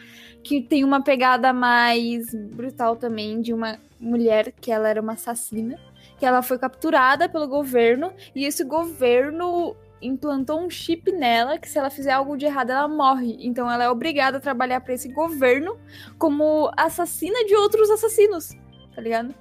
[0.42, 5.78] Que tem uma pegada mais brutal também de uma mulher que ela era uma assassina.
[6.18, 8.12] Que ela foi capturada pelo governo.
[8.34, 12.88] E esse governo implantou um chip nela que se ela fizer algo de errado ela
[12.88, 13.36] morre.
[13.40, 15.76] Então ela é obrigada a trabalhar para esse governo
[16.16, 18.56] como assassina de outros assassinos
[18.98, 19.32] tá ligado?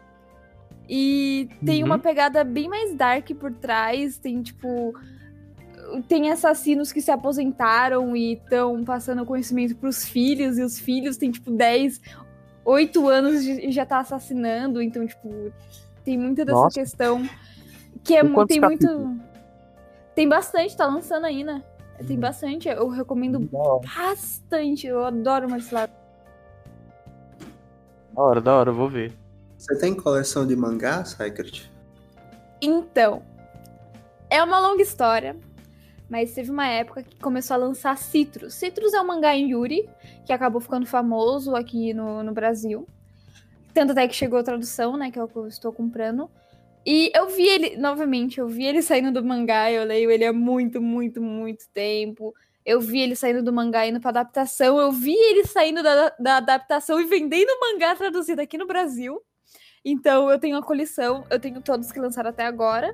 [0.88, 1.88] E tem uhum.
[1.88, 4.94] uma pegada bem mais dark por trás, tem tipo.
[6.08, 11.32] Tem assassinos que se aposentaram e estão passando conhecimento pros filhos, e os filhos têm,
[11.32, 12.02] tipo, 10,
[12.66, 15.54] 8 anos e já tá assassinando, então, tipo,
[16.04, 16.80] tem muita dessa Nossa.
[16.80, 17.28] questão.
[18.04, 18.48] Que é muito.
[18.48, 19.06] Tem capítulos?
[19.06, 19.24] muito.
[20.16, 21.64] Tem bastante, tá lançando ainda.
[22.06, 22.22] Tem uhum.
[22.22, 23.40] bastante, eu recomendo
[23.96, 24.88] bastante.
[24.88, 25.92] Eu adoro Marcelo.
[28.14, 29.14] Da hora, da hora, eu vou ver.
[29.58, 31.72] Você tem coleção de mangás, Secret?
[32.62, 33.22] Então,
[34.30, 35.36] é uma longa história,
[36.10, 38.54] mas teve uma época que começou a lançar Citrus.
[38.54, 39.90] Citrus é um mangá em Yuri,
[40.26, 42.88] que acabou ficando famoso aqui no, no Brasil.
[43.74, 46.30] Tanto até que chegou a tradução, né, que é o que eu estou comprando.
[46.86, 50.32] E eu vi ele, novamente, eu vi ele saindo do mangá, eu leio ele há
[50.32, 52.34] muito, muito, muito tempo.
[52.66, 54.80] Eu vi ele saindo do mangá indo pra adaptação.
[54.80, 59.22] Eu vi ele saindo da, da adaptação e vendendo mangá traduzido aqui no Brasil.
[59.84, 62.94] Então eu tenho a coleção, eu tenho todos que lançaram até agora.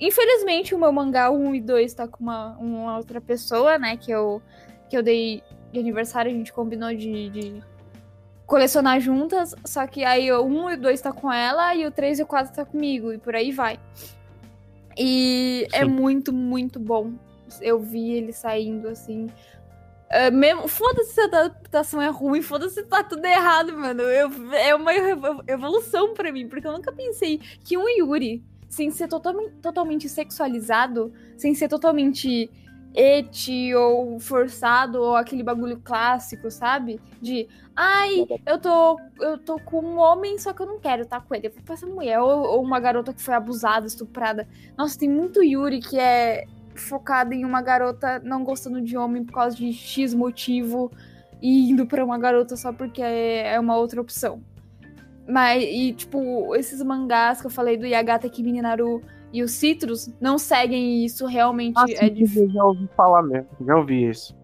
[0.00, 3.96] Infelizmente, o meu mangá 1 e 2 tá com uma, uma outra pessoa, né?
[3.96, 4.40] Que eu,
[4.88, 5.42] que eu dei
[5.72, 7.62] de aniversário, a gente combinou de, de
[8.46, 9.54] colecionar juntas.
[9.64, 12.22] Só que aí o 1 e o 2 tá com ela e o 3 e
[12.22, 13.78] o 4 tá comigo, e por aí vai.
[14.96, 15.82] E é Sim.
[15.82, 17.12] é muito, muito bom.
[17.60, 19.28] Eu vi ele saindo assim.
[20.32, 24.02] Mesmo, foda-se se a adaptação é ruim, foda-se se tá tudo errado, mano.
[24.02, 24.92] Eu, é uma
[25.46, 31.12] evolução para mim, porque eu nunca pensei que um Yuri, sem ser totalmente, totalmente sexualizado,
[31.36, 32.50] sem ser totalmente
[32.94, 37.00] eti ou forçado ou aquele bagulho clássico, sabe?
[37.20, 41.20] De, ai, eu tô, eu tô com um homem, só que eu não quero estar
[41.20, 41.46] tá com ele.
[41.46, 42.20] Eu vou pra essa mulher.
[42.20, 44.48] Ou, ou, uma garota que foi abusada, estuprada.
[44.76, 49.32] Nossa, tem muito Yuri que é focado em uma garota não gostando de homem por
[49.32, 50.92] causa de X motivo
[51.42, 54.42] e indo para uma garota só porque é, é uma outra opção.
[55.28, 60.10] Mas, e, tipo, esses mangás que eu falei do Yagata Kimi Naru e os Citrus
[60.18, 61.76] não seguem isso realmente.
[61.76, 62.50] Ah, é difícil.
[62.50, 64.34] já ouvi falar mesmo, já ouvi isso.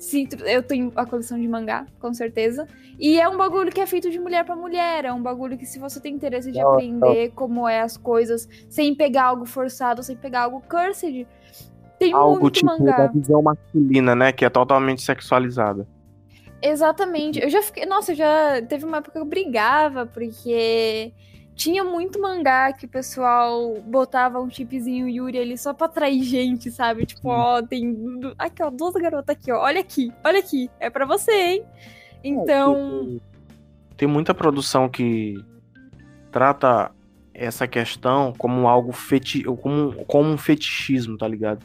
[0.00, 2.66] Citrus, eu tenho a coleção de mangá, com certeza.
[2.98, 5.04] E é um bagulho que é feito de mulher para mulher.
[5.04, 7.34] É um bagulho que, se você tem interesse de não, aprender não.
[7.36, 11.24] como é as coisas, sem pegar algo forçado, sem pegar algo cursed,
[12.00, 12.96] tem algo muito tipo mangá.
[12.96, 14.32] da visão masculina, né?
[14.32, 15.86] Que é totalmente sexualizada.
[16.62, 17.40] Exatamente.
[17.40, 17.84] Eu já fiquei.
[17.84, 21.12] Nossa, já teve uma época que eu brigava, porque
[21.54, 26.70] tinha muito mangá que o pessoal botava um chipzinho Yuri ali só pra atrair gente,
[26.70, 27.04] sabe?
[27.04, 27.96] Tipo, ó, tem.
[28.38, 29.60] Aqui, ó, duas garotas aqui, ó.
[29.60, 30.70] Olha aqui, olha aqui.
[30.78, 31.64] É pra você, hein?
[32.22, 33.20] Então.
[33.96, 35.34] Tem muita produção que
[36.30, 36.90] trata
[37.34, 41.64] essa questão como algo feti como, como um fetichismo, tá ligado?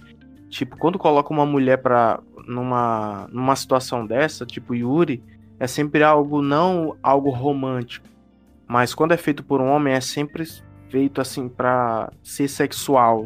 [0.50, 5.22] Tipo, quando coloca uma mulher pra, numa, numa situação dessa, tipo Yuri,
[5.60, 8.08] é sempre algo não algo romântico
[8.68, 10.44] mas quando é feito por um homem, é sempre
[10.90, 13.26] feito assim para ser sexual,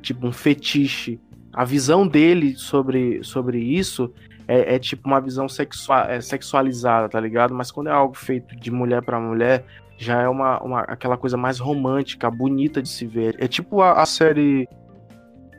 [0.00, 1.20] tipo um fetiche.
[1.52, 4.12] A visão dele sobre, sobre isso
[4.48, 7.54] é, é tipo uma visão sexual, é sexualizada, tá ligado?
[7.54, 9.64] Mas quando é algo feito de mulher para mulher,
[9.98, 13.36] já é uma, uma, aquela coisa mais romântica, bonita de se ver.
[13.38, 14.66] É tipo a, a série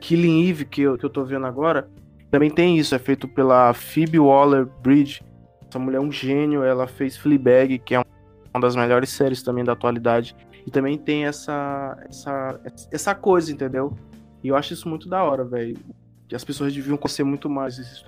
[0.00, 1.88] Killing Eve que eu, que eu tô vendo agora.
[2.36, 5.24] Também tem isso, é feito pela Phoebe Waller-Bridge.
[5.66, 8.04] Essa mulher é um gênio, ela fez Fleabag, que é um
[8.52, 10.36] uma das melhores séries também da atualidade.
[10.66, 12.60] E também tem essa, essa,
[12.92, 13.96] essa coisa, entendeu?
[14.44, 15.78] E eu acho isso muito da hora, velho.
[16.28, 18.04] Que as pessoas deviam conhecer muito mais esses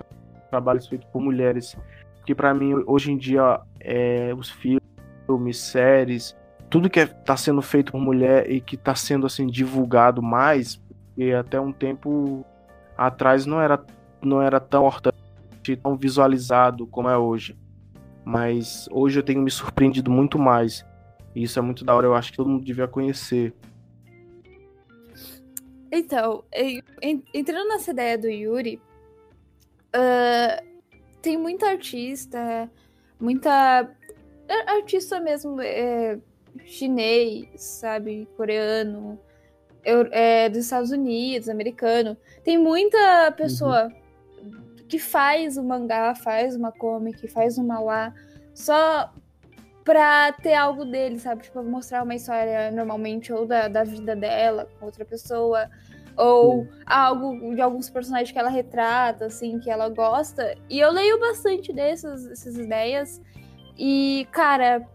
[0.51, 1.75] trabalhos feitos por mulheres.
[2.17, 6.37] Porque para mim, hoje em dia, é, os filmes, séries,
[6.69, 10.79] tudo que é, tá sendo feito por mulher e que tá sendo assim divulgado mais,
[11.17, 12.45] e até um tempo
[12.95, 13.83] atrás não era,
[14.21, 14.87] não era tão
[15.77, 17.57] tão visualizado como é hoje.
[18.23, 20.85] Mas hoje eu tenho me surpreendido muito mais.
[21.35, 23.53] E isso é muito da hora, eu acho que todo mundo devia conhecer.
[25.91, 26.43] Então,
[27.33, 28.79] entrando nessa ideia do Yuri,
[29.95, 30.63] uh,
[31.21, 32.69] tem muita artista,
[33.19, 33.89] muita
[34.67, 36.19] artista mesmo é,
[36.65, 39.19] chinês, sabe, coreano,
[39.83, 42.15] é, dos Estados Unidos, americano.
[42.43, 44.08] Tem muita pessoa uhum
[44.89, 48.11] que faz o mangá, faz uma comic, faz uma lá,
[48.53, 49.13] só
[49.85, 51.43] pra ter algo dele, sabe?
[51.43, 55.69] Tipo, mostrar uma história normalmente, ou da, da vida dela com outra pessoa,
[56.17, 56.69] ou Sim.
[56.85, 60.55] algo de alguns personagens que ela retrata, assim, que ela gosta.
[60.69, 63.21] E eu leio bastante dessas, dessas ideias.
[63.77, 64.85] E, cara,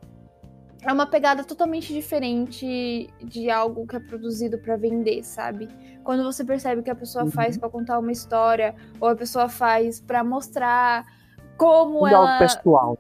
[0.83, 5.69] é uma pegada totalmente diferente de algo que é produzido para vender, sabe?
[6.05, 7.31] Quando você percebe que a pessoa uhum.
[7.31, 11.05] faz para contar uma história, ou a pessoa faz para mostrar
[11.57, 12.29] como ela.
[12.29, 12.99] É algo pessoal.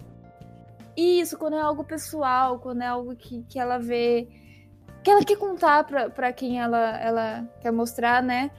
[0.96, 4.28] Isso, quando é algo pessoal, quando é algo que, que ela vê.
[5.02, 8.50] que ela quer contar para quem ela, ela quer mostrar, né?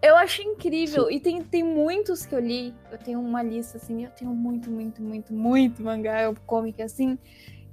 [0.00, 1.06] Eu acho incrível.
[1.06, 1.14] Sim.
[1.14, 2.74] E tem, tem muitos que eu li.
[2.92, 7.18] Eu tenho uma lista, assim, eu tenho muito, muito, muito, muito mangá, comic, assim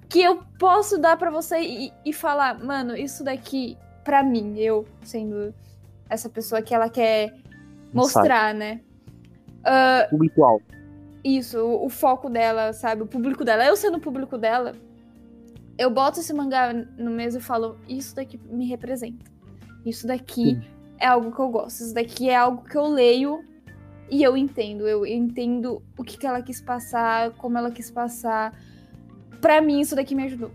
[0.09, 4.85] que eu posso dar para você e, e, falar, mano, isso daqui, para mim, eu
[5.03, 5.53] sendo
[6.09, 7.33] essa pessoa que ela quer
[7.93, 8.81] mostrar, né?
[9.61, 10.61] Uh, público
[11.23, 13.01] Isso, o, o, foco dela, sabe?
[13.01, 13.65] O público dela.
[13.65, 14.73] Eu sendo o público dela,
[15.77, 19.25] eu boto esse mangá no mês e falo, isso daqui me representa.
[19.85, 20.61] Isso daqui Sim.
[20.99, 21.81] é algo que eu gosto.
[21.81, 23.43] Isso daqui é algo que eu leio
[24.09, 24.87] e eu entendo.
[24.87, 28.53] Eu entendo o que, que ela quis passar, como ela quis passar
[29.45, 30.49] Pra mim, isso daqui me ajudou.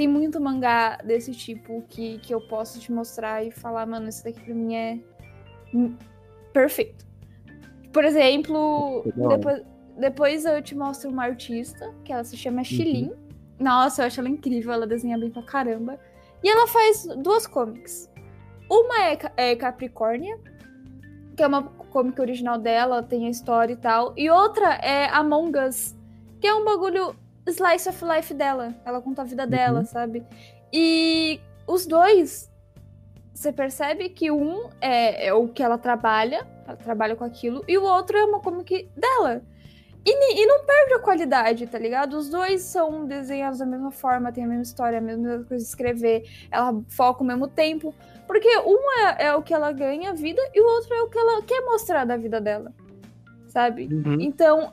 [0.00, 4.24] Tem muito mangá desse tipo que, que eu posso te mostrar e falar, mano, isso
[4.24, 4.98] daqui pra mim é
[6.54, 7.06] perfeito.
[7.92, 9.62] Por exemplo, depois,
[9.98, 13.10] depois eu te mostro uma artista, que ela se chama Shilin.
[13.10, 13.16] Uhum.
[13.58, 16.00] Nossa, eu acho ela incrível, ela desenha bem pra caramba.
[16.42, 18.10] E ela faz duas comics.
[18.70, 20.40] Uma é, é Capricórnia,
[21.36, 24.14] que é uma comic original dela, tem a história e tal.
[24.16, 25.94] E outra é Among Us,
[26.40, 27.14] que é um bagulho
[27.50, 28.74] slice of life dela.
[28.84, 29.50] Ela conta a vida uhum.
[29.50, 30.24] dela, sabe?
[30.72, 32.50] E os dois,
[33.34, 37.76] você percebe que um é, é, o que ela trabalha, ela trabalha com aquilo, e
[37.78, 39.42] o outro é uma comic dela.
[40.04, 42.16] E, e, não perde a qualidade, tá ligado?
[42.16, 45.68] Os dois são desenhados da mesma forma, tem a mesma história, a mesma coisa de
[45.68, 47.94] escrever, ela foca o mesmo tempo.
[48.26, 51.18] Porque uma é, é, o que ela ganha vida e o outro é o que
[51.18, 52.72] ela quer mostrar da vida dela.
[53.48, 53.88] Sabe?
[53.92, 54.18] Uhum.
[54.20, 54.72] Então,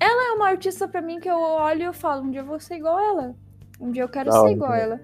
[0.00, 2.46] ela é uma artista para mim que eu olho e eu falo, um dia eu
[2.46, 3.36] vou ser igual ela.
[3.78, 5.00] Um dia eu quero ser igual ela.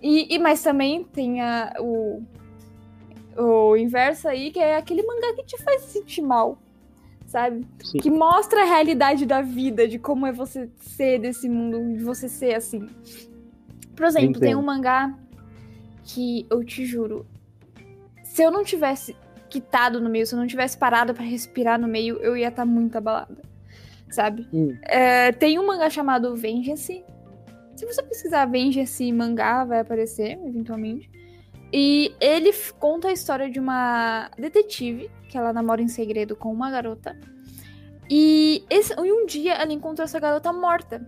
[0.00, 2.22] E, e, mas também tem a, o,
[3.36, 6.58] o inverso aí, que é aquele mangá que te faz sentir mal
[7.28, 7.66] sabe?
[7.84, 7.98] Sim.
[7.98, 12.26] Que mostra a realidade da vida, de como é você ser desse mundo, de você
[12.26, 12.86] ser assim.
[13.94, 14.40] Por exemplo, Entendo.
[14.40, 15.14] tem um mangá
[16.02, 17.26] que eu te juro,
[18.24, 19.14] se eu não tivesse
[19.50, 22.62] quitado no meio, se eu não tivesse parado para respirar no meio, eu ia estar
[22.62, 23.42] tá muito abalada,
[24.10, 24.48] sabe?
[24.52, 24.76] Hum.
[24.82, 27.04] É, tem um mangá chamado Vengeance.
[27.76, 31.10] Se você pesquisar Vengeance mangá, vai aparecer, eventualmente.
[31.72, 36.70] E ele conta a história de uma detetive que ela namora em segredo com uma
[36.70, 37.16] garota.
[38.10, 41.06] E, esse, e um dia ela encontrou essa garota morta.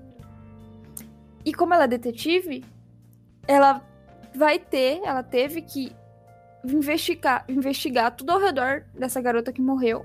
[1.45, 2.63] E como ela é detetive,
[3.49, 3.83] ela
[4.35, 5.93] vai ter, ela teve que
[6.65, 10.05] investigar, investigar tudo ao redor dessa garota que morreu,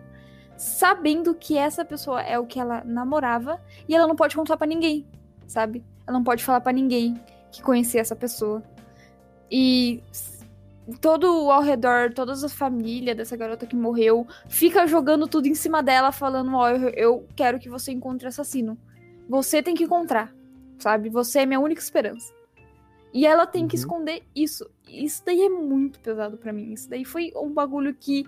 [0.57, 4.67] sabendo que essa pessoa é o que ela namorava e ela não pode contar para
[4.67, 5.05] ninguém,
[5.47, 5.83] sabe?
[6.07, 7.19] Ela não pode falar para ninguém
[7.51, 8.63] que conhecia essa pessoa.
[9.49, 10.01] E
[11.01, 15.81] todo ao redor, todas as famílias dessa garota que morreu, fica jogando tudo em cima
[15.81, 18.77] dela, falando: Ó, oh, eu, eu quero que você encontre assassino.
[19.27, 20.33] Você tem que encontrar,
[20.77, 21.09] sabe?
[21.09, 22.33] Você é minha única esperança.
[23.13, 23.67] E ela tem uhum.
[23.67, 24.69] que esconder isso.
[24.87, 26.73] Isso daí é muito pesado para mim.
[26.73, 28.25] Isso daí foi um bagulho que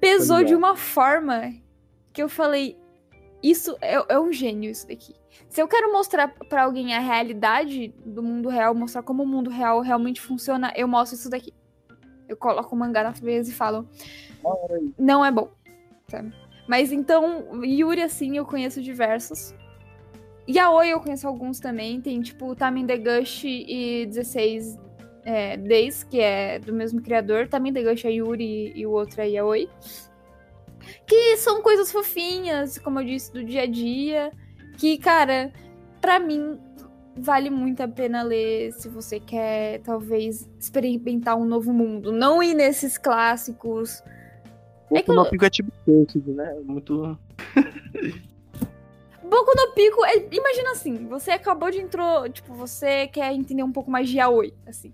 [0.00, 1.52] pesou de uma forma
[2.12, 2.76] que eu falei:
[3.42, 5.14] Isso é, é um gênio, isso daqui.
[5.48, 9.50] Se eu quero mostrar para alguém a realidade do mundo real, mostrar como o mundo
[9.50, 11.52] real realmente funciona, eu mostro isso daqui.
[12.28, 13.88] Eu coloco o mangá na mesa e falo.
[14.98, 15.50] Não é bom.
[16.08, 16.32] Sabe?
[16.68, 19.54] Mas então, Yuri, assim, eu conheço diversos.
[20.48, 22.00] Yaoi eu conheço alguns também.
[22.00, 24.78] Tem tipo Tamin The Gush e 16
[25.26, 27.48] é, Days, que é do mesmo criador.
[27.48, 29.68] The Gush é Yuri e o outro é Yaoi.
[31.04, 34.30] Que são coisas fofinhas, como eu disse, do dia a dia
[34.78, 35.52] que, cara,
[36.00, 36.58] para mim
[37.16, 42.54] vale muito a pena ler se você quer talvez experimentar um novo mundo, não ir
[42.54, 44.02] nesses clássicos.
[44.88, 45.72] Boku é que no Pico é tipo
[46.30, 46.56] né?
[46.64, 47.18] Muito
[49.24, 53.72] Boku no Pico, é, imagina assim, você acabou de entrar, tipo, você quer entender um
[53.72, 54.92] pouco mais de yaoi, assim.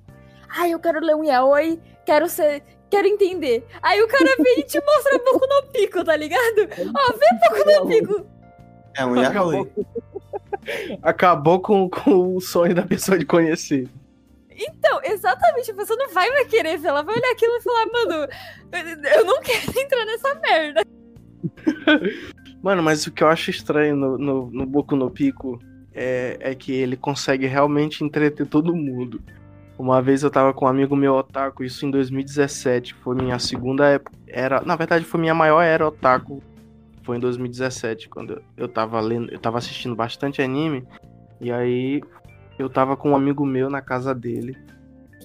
[0.55, 3.67] Ah, eu quero ler um yaoi, quero ser, quero entender.
[3.83, 6.69] Aí o cara vem e te mostra Boku no Pico, tá ligado?
[6.95, 8.27] Ó, vê Boku no Pico.
[8.95, 9.73] É um yaoi.
[11.03, 13.89] Acabou com, com o sonho da pessoa de conhecer.
[14.51, 17.87] Então, exatamente, a pessoa não vai mais querer ver, ela vai olhar aquilo e falar,
[17.87, 18.29] mano,
[19.15, 20.83] eu não quero entrar nessa merda.
[22.63, 25.59] Mano, mas o que eu acho estranho no, no, no Boku no Pico
[25.93, 29.21] é, é que ele consegue realmente entreter todo mundo.
[29.79, 33.87] Uma vez eu tava com um amigo meu otaku, isso em 2017, foi minha segunda
[33.89, 36.43] época, era, na verdade foi minha maior era otaku
[37.03, 40.87] foi em 2017, quando eu tava lendo, eu tava assistindo bastante anime,
[41.41, 42.03] e aí
[42.59, 44.57] eu tava com um amigo meu na casa dele.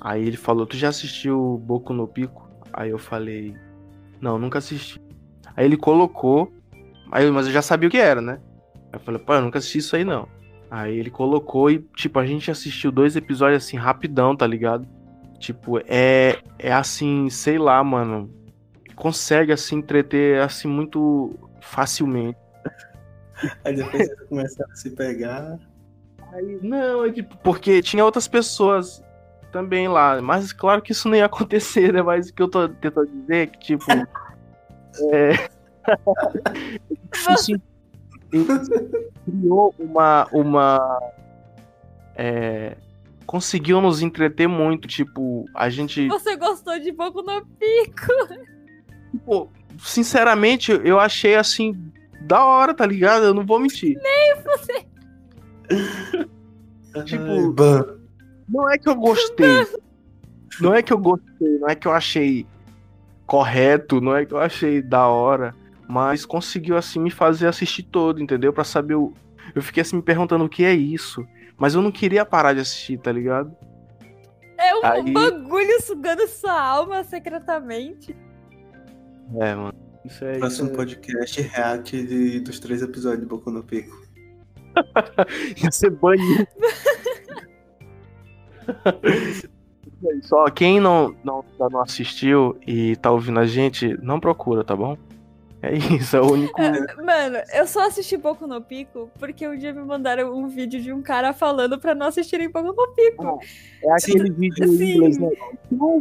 [0.01, 3.55] Aí ele falou: "Tu já assistiu Boku no Pico?" Aí eu falei:
[4.19, 4.99] "Não, nunca assisti".
[5.55, 6.51] Aí ele colocou,
[7.11, 8.39] aí mas eu já sabia o que era, né?
[8.91, 10.27] Aí eu falei: "Pô, eu nunca assisti isso aí não".
[10.69, 14.87] Aí ele colocou e tipo a gente assistiu dois episódios assim rapidão, tá ligado?
[15.39, 18.29] Tipo, é é assim, sei lá, mano.
[18.95, 22.37] Consegue assim entreter assim muito facilmente.
[23.63, 25.59] Aí depois eles começaram a se pegar.
[26.33, 29.03] Aí, não, é tipo, porque tinha outras pessoas
[29.51, 30.21] também lá.
[30.21, 32.01] Mas claro que isso não ia acontecer, né?
[32.01, 33.85] Mas o que eu tô tentando dizer é que, tipo.
[35.13, 35.49] é...
[38.29, 40.27] criou uma.
[40.31, 40.99] uma
[42.15, 42.77] é...
[43.25, 46.07] Conseguiu nos entreter muito, tipo, a gente.
[46.07, 48.13] Você gostou de pouco no pico?
[49.11, 51.73] Tipo, sinceramente, eu achei assim,
[52.21, 53.25] da hora, tá ligado?
[53.25, 53.97] Eu não vou mentir.
[54.01, 54.85] Nem você.
[57.03, 57.53] tipo,
[58.47, 59.67] não é que eu gostei.
[60.59, 62.45] Não é que eu gostei, não é que eu achei
[63.25, 65.53] correto, não é que eu achei da hora,
[65.87, 68.51] mas conseguiu assim me fazer assistir todo, entendeu?
[68.51, 69.13] Para saber o
[69.55, 71.25] eu fiquei assim me perguntando o que é isso,
[71.57, 73.55] mas eu não queria parar de assistir, tá ligado?
[74.57, 75.11] É um Aí...
[75.11, 78.15] bagulho sugando sua alma secretamente.
[79.39, 79.73] É, mano.
[80.05, 80.37] Isso é.
[80.39, 83.95] Próximo um podcast react de, dos três episódios de Boku no Pico.
[85.61, 86.47] Ia ser banido.
[90.23, 94.97] Só quem não, não, não assistiu e tá ouvindo a gente, não procura, tá bom?
[95.61, 96.53] É isso, é o único.
[97.03, 100.93] Mano, eu só assisti Boku no Pico porque um dia me mandaram um vídeo de
[100.93, 103.25] um cara falando pra não assistirem Boku no Pico.
[103.25, 103.39] Ah,
[103.83, 104.33] é aquele Sim.
[104.33, 104.83] vídeo Sim.
[104.83, 105.29] em inglês, né?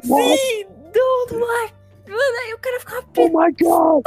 [0.03, 1.75] Sim, don't like.
[2.07, 4.03] Mano, aí o cara ficava Oh my god!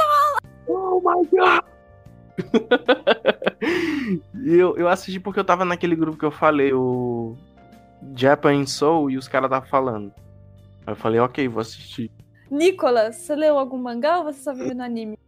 [0.68, 1.64] Oh my god!
[4.46, 7.36] eu, eu assisti porque eu tava naquele grupo que eu falei, o
[8.16, 10.12] Japan Soul, e os caras estavam falando.
[10.86, 12.10] Aí eu falei, ok, vou assistir.
[12.50, 15.18] Nicolas, você leu algum mangá ou você só viu no anime?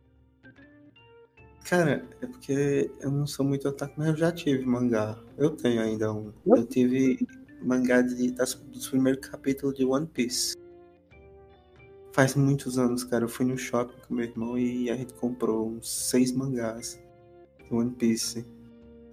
[1.64, 5.16] Cara, é porque eu não sou muito otaku, mas eu já tive mangá.
[5.38, 6.32] Eu tenho ainda um.
[6.46, 7.26] Eu tive
[7.62, 10.56] mangá de, das, dos primeiros capítulos de One Piece.
[12.12, 13.24] Faz muitos anos, cara.
[13.24, 17.00] Eu fui no shopping com meu irmão e a gente comprou uns seis mangás
[17.64, 18.44] de One Piece.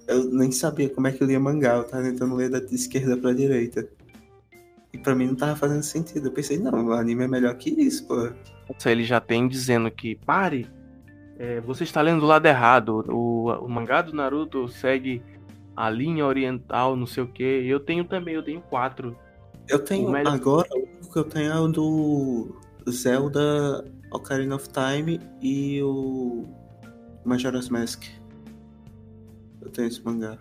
[0.07, 1.75] Eu nem sabia como é que eu lia mangá.
[1.75, 3.87] Eu tava tentando ler da esquerda pra direita.
[4.91, 6.27] E pra mim não tava fazendo sentido.
[6.27, 8.29] Eu pensei, não, o anime é melhor que isso, pô.
[8.85, 10.67] Ele já tem dizendo que pare,
[11.39, 13.05] é, você está lendo do lado errado.
[13.07, 15.23] O, o, mangá do Naruto segue
[15.73, 17.43] a linha oriental, não sei o que.
[17.43, 19.17] Eu tenho também, eu tenho quatro.
[19.65, 20.33] Eu tenho melhor...
[20.33, 20.67] agora,
[21.01, 22.53] o que eu tenho é o do
[22.89, 26.45] Zelda Ocarina of Time e o
[27.23, 28.03] Majora's Mask.
[29.61, 30.37] Eu tenho esse mangá.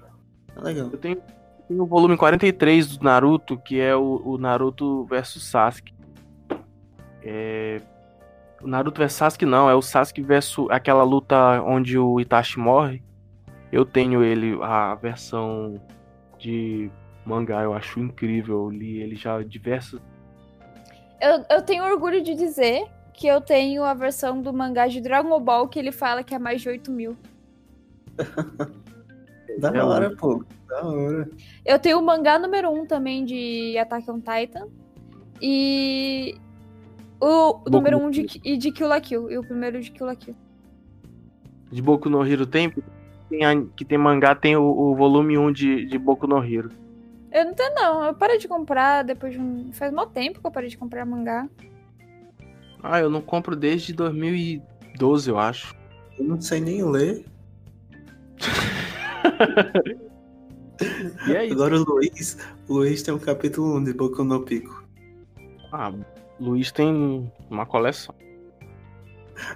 [0.57, 0.88] É legal.
[0.90, 1.22] Eu tenho,
[1.68, 5.94] tenho o volume 43 do Naruto, que é o, o Naruto versus Sasuke.
[7.22, 7.80] É,
[8.63, 13.03] o Naruto vs Sasuke não, é o Sasuke versus aquela luta onde o Itachi morre.
[13.71, 15.81] Eu tenho ele, a versão
[16.39, 16.91] de
[17.25, 18.65] mangá, eu acho incrível.
[18.65, 20.01] Eu li ele já diversas.
[21.21, 25.39] Eu, eu tenho orgulho de dizer que eu tenho a versão do mangá de Dragon
[25.41, 27.17] Ball que ele fala que é mais de 8 mil.
[29.59, 30.45] da é hora, pô.
[30.69, 31.29] Da hora.
[31.65, 34.69] Eu tenho o mangá número 1 um também de Attack on Titan.
[35.43, 36.37] E
[37.21, 39.31] o Boku número 1 um de, de Kill la Kill.
[39.31, 40.37] E o primeiro de Kill la Kill.
[41.71, 42.73] De Boku no Hero tem?
[43.29, 46.43] tem a, que tem mangá, tem o, o volume 1 um de, de Boku no
[46.43, 46.71] Hero.
[47.31, 48.05] Eu não tenho, não.
[48.05, 49.71] Eu parei de comprar depois de um.
[49.73, 51.47] Faz mal tempo que eu parei de comprar mangá.
[52.83, 55.77] Ah, eu não compro desde 2012, eu acho.
[56.19, 57.27] Eu não sei nem ler.
[61.29, 61.53] e aí?
[61.53, 62.39] Agora o Luiz,
[62.69, 64.85] o Luiz tem um capítulo 1 de Boku no Pico.
[65.71, 65.93] Ah,
[66.41, 68.14] Luiz tem uma coleção.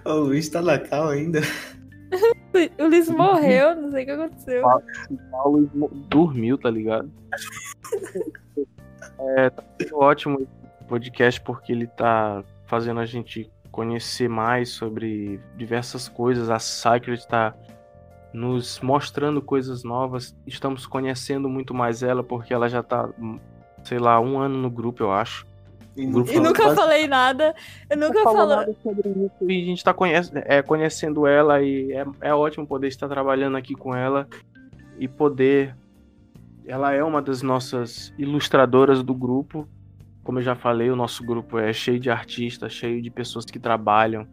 [0.04, 1.40] O Luiz tá na cal ainda.
[2.78, 4.62] o Luiz morreu, não sei o que aconteceu.
[5.44, 5.68] O Luiz
[6.08, 7.10] dormiu, tá ligado?
[9.36, 15.40] é, tá sendo ótimo esse podcast porque ele tá fazendo a gente conhecer mais sobre
[15.56, 16.50] diversas coisas.
[16.50, 17.54] A Sacred tá
[18.32, 20.36] nos mostrando coisas novas.
[20.46, 23.08] Estamos conhecendo muito mais ela porque ela já tá,
[23.84, 25.46] sei lá, um ano no grupo, eu acho.
[25.96, 27.54] E, nunca falei nada.
[27.90, 28.74] Eu nunca falei.
[28.82, 32.88] sobre isso e a gente está conhece, é, conhecendo ela e é, é ótimo poder
[32.88, 34.26] estar trabalhando aqui com ela
[34.98, 35.76] e poder.
[36.64, 39.68] Ela é uma das nossas ilustradoras do grupo.
[40.22, 43.58] Como eu já falei, o nosso grupo é cheio de artistas, cheio de pessoas que
[43.58, 44.26] trabalham,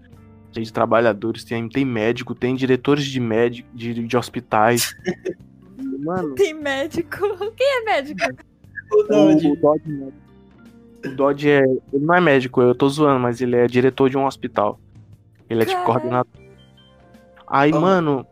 [0.53, 1.43] cheio de trabalhadores.
[1.43, 4.95] Tem, tem médico, tem diretores de médico, de, de hospitais.
[5.99, 6.35] Mano.
[6.35, 7.17] Tem médico.
[7.57, 8.21] Quem é médico?
[8.93, 9.47] O Dodge.
[9.47, 10.28] O, o Dodge médico.
[11.05, 11.63] O Dodge é.
[11.93, 14.79] Ele não é médico, eu tô zoando, mas ele é diretor de um hospital.
[15.49, 16.31] Ele é tipo coordenador.
[17.47, 17.79] Aí, oh.
[17.79, 18.25] mano,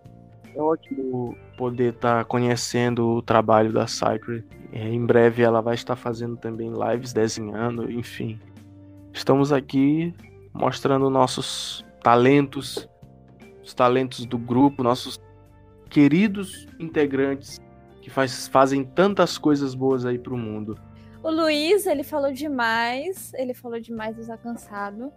[0.55, 4.45] é ótimo poder estar tá conhecendo o trabalho da Cypher.
[4.72, 8.39] É, em breve ela vai estar fazendo também lives desenhando, enfim.
[9.13, 10.13] Estamos aqui
[10.53, 12.88] mostrando nossos talentos,
[13.63, 15.20] os talentos do grupo, nossos
[15.89, 17.59] queridos integrantes
[18.01, 20.78] que faz, fazem tantas coisas boas aí pro mundo.
[21.28, 23.34] O Luiz, ele falou demais.
[23.34, 25.11] Ele falou demais, está cansado.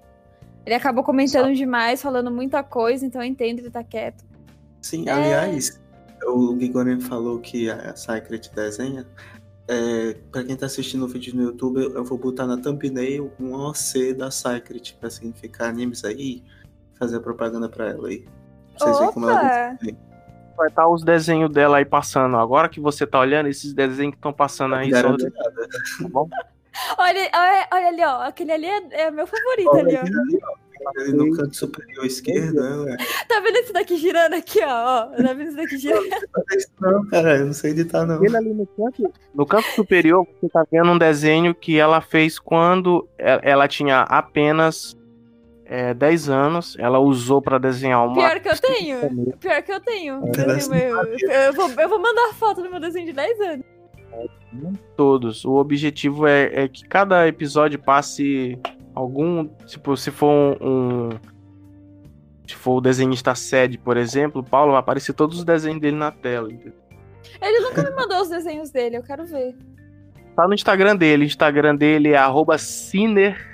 [0.67, 1.53] Ele acabou comentando Só.
[1.53, 4.25] demais, falando muita coisa, então eu entendo ele tá quieto.
[4.83, 5.13] Sim, é...
[5.13, 5.81] aliás,
[6.27, 9.07] o Gigorian falou que a Secret desenha.
[9.69, 13.55] É, pra quem tá assistindo o vídeo no YouTube, eu vou botar na thumbnail um
[13.55, 16.43] OC da Secret pra significar animes aí
[16.99, 18.25] fazer a propaganda pra ela aí.
[18.77, 19.79] Pra vocês verem como ela
[20.61, 22.37] vai estar tá os desenhos dela aí passando.
[22.37, 24.91] Agora que você tá olhando, esses desenhos que estão passando aí.
[24.91, 25.17] Só...
[25.17, 26.29] Tá bom?
[26.99, 28.23] olha, olha, olha, ali, ó.
[28.23, 30.01] Aquele ali é, é meu favorito olha, ali, ó.
[30.01, 30.71] Ali, ó.
[30.97, 32.97] Ali no canto superior esquerdo, né?
[33.29, 35.07] Tá vendo esse daqui girando aqui, ó?
[35.09, 36.09] Tá vendo esse daqui girando?
[36.81, 38.25] Não, cara, eu não sei editar, não.
[38.25, 42.39] Ele ali no canto, no canto superior, você tá vendo um desenho que ela fez
[42.39, 44.97] quando ela tinha apenas
[45.73, 48.15] é, 10 anos, ela usou para desenhar uma.
[48.15, 49.37] Pior que eu tenho.
[49.39, 50.21] Pior que eu tenho.
[51.29, 53.67] É, eu, vou, eu vou mandar foto do meu desenho de 10 anos.
[54.97, 55.45] Todos.
[55.45, 58.59] O objetivo é, é que cada episódio passe
[58.97, 59.47] algum.
[59.65, 61.09] Tipo, se for um.
[61.09, 61.09] um
[62.49, 66.11] for o desenhista sede, por exemplo, o Paulo vai aparecer todos os desenhos dele na
[66.11, 66.53] tela.
[66.53, 66.73] Entendeu?
[67.41, 69.57] Ele nunca me mandou os desenhos dele, eu quero ver.
[70.35, 71.23] Tá no Instagram dele.
[71.23, 73.50] O Instagram dele é arroba Ciner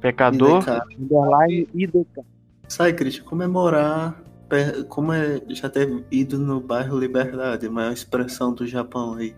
[0.00, 0.64] Pecador
[0.98, 2.24] underline IDK.
[2.68, 4.20] Sai, Christian, comemorar
[4.88, 9.34] como é já ter ido no bairro Liberdade, maior expressão do Japão aí.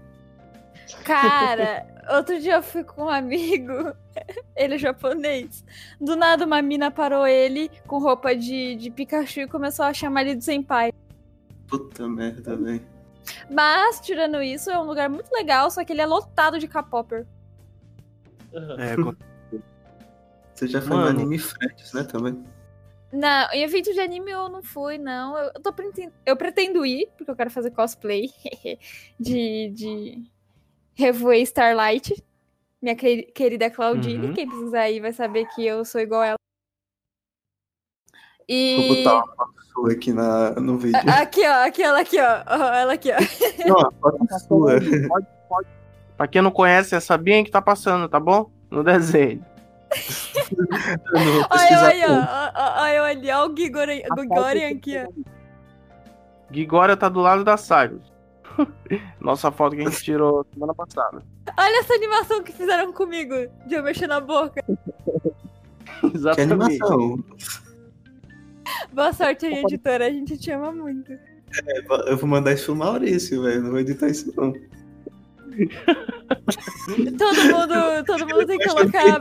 [1.05, 1.87] Cara,
[2.17, 3.93] outro dia eu fui com um amigo,
[4.57, 5.65] ele é japonês.
[6.01, 10.23] Do nada uma mina parou ele com roupa de, de Pikachu e começou a chamar
[10.23, 10.93] ele de senpai.
[11.69, 12.83] Puta merda, velho.
[13.51, 17.27] Mas, tirando isso, é um lugar muito legal, só que ele é lotado de K-Popper.
[18.53, 18.97] É,
[20.63, 21.13] Você já foi Mano.
[21.13, 22.41] no Anime Friends, né, também?
[23.13, 25.37] Não, em evento de anime eu não fui, não.
[25.37, 28.31] Eu, tô pretendo, eu pretendo ir, porque eu quero fazer cosplay
[29.19, 30.23] de, de
[30.95, 32.15] Revoe Starlight.
[32.81, 34.29] Minha querida Claudine.
[34.29, 34.35] Uhum.
[34.35, 36.39] Quem precisar ir vai saber que eu sou igual ela.
[38.49, 38.87] E...
[38.87, 39.35] Vou botar uma
[39.75, 41.01] foto aqui na, no vídeo.
[41.11, 42.55] Aqui, ó, aqui, ela aqui, ó.
[42.73, 43.17] Ela aqui, ó.
[43.67, 44.81] Não, a foto é sua.
[45.09, 45.69] Pode, pode.
[46.17, 48.49] Pra quem não conhece, é a Sabinha que tá passando, tá bom?
[48.71, 49.45] No desenho.
[51.51, 55.09] Olha, olha, olha, olha, olha o Gigorian aqui, ó.
[56.51, 58.13] Gigória tá do lado da Cyrus.
[59.21, 61.23] Nossa foto que a gente tirou semana passada.
[61.59, 63.35] Olha essa animação que fizeram comigo,
[63.67, 64.63] de eu mexer na boca.
[66.15, 66.37] Exatamente.
[66.37, 67.25] Que animação.
[68.93, 70.07] Boa sorte aí, editora.
[70.07, 71.13] A gente te ama muito.
[71.13, 73.63] É, eu vou mandar isso pro Maurício, velho.
[73.63, 74.53] Não vou editar isso, não.
[77.19, 79.19] todo mundo, todo mundo tem que colocar a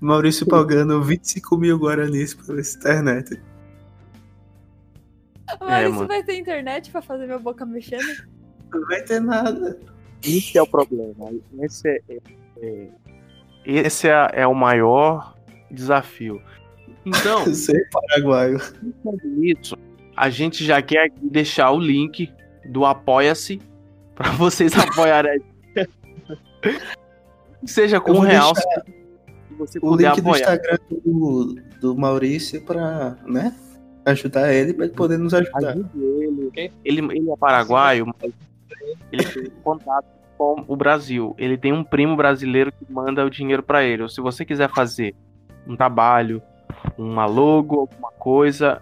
[0.00, 3.40] Maurício pagando 25 mil guaranis pela internet.
[5.60, 8.24] Maurício é, vai ter internet pra fazer minha boca mexendo?
[8.72, 9.78] Não vai ter nada.
[10.22, 11.30] Esse é o problema.
[11.60, 12.18] Esse é, é,
[12.62, 12.88] é
[13.64, 15.34] esse é, é, o maior
[15.70, 16.40] desafio.
[17.04, 18.58] Então, ser paraguaio.
[19.38, 19.76] Isso,
[20.16, 22.32] a gente já quer deixar o link
[22.66, 23.60] do Apoia-se
[24.14, 25.42] para vocês apoiarem.
[27.64, 28.52] Seja com um real.
[29.58, 30.22] Você o link apoiar.
[30.22, 33.54] do Instagram do, do Maurício para, né?
[34.06, 35.76] Ajudar ele para ele poder nos ajudar.
[35.76, 36.50] Ele.
[36.84, 37.00] ele.
[37.16, 38.32] Ele é paraguaio, mas
[39.12, 40.06] ele tem contato
[40.38, 41.34] com o Brasil.
[41.36, 44.02] Ele tem um primo brasileiro que manda o dinheiro para ele.
[44.02, 45.14] Ou se você quiser fazer
[45.66, 46.42] um trabalho,
[46.96, 48.80] uma logo, alguma coisa,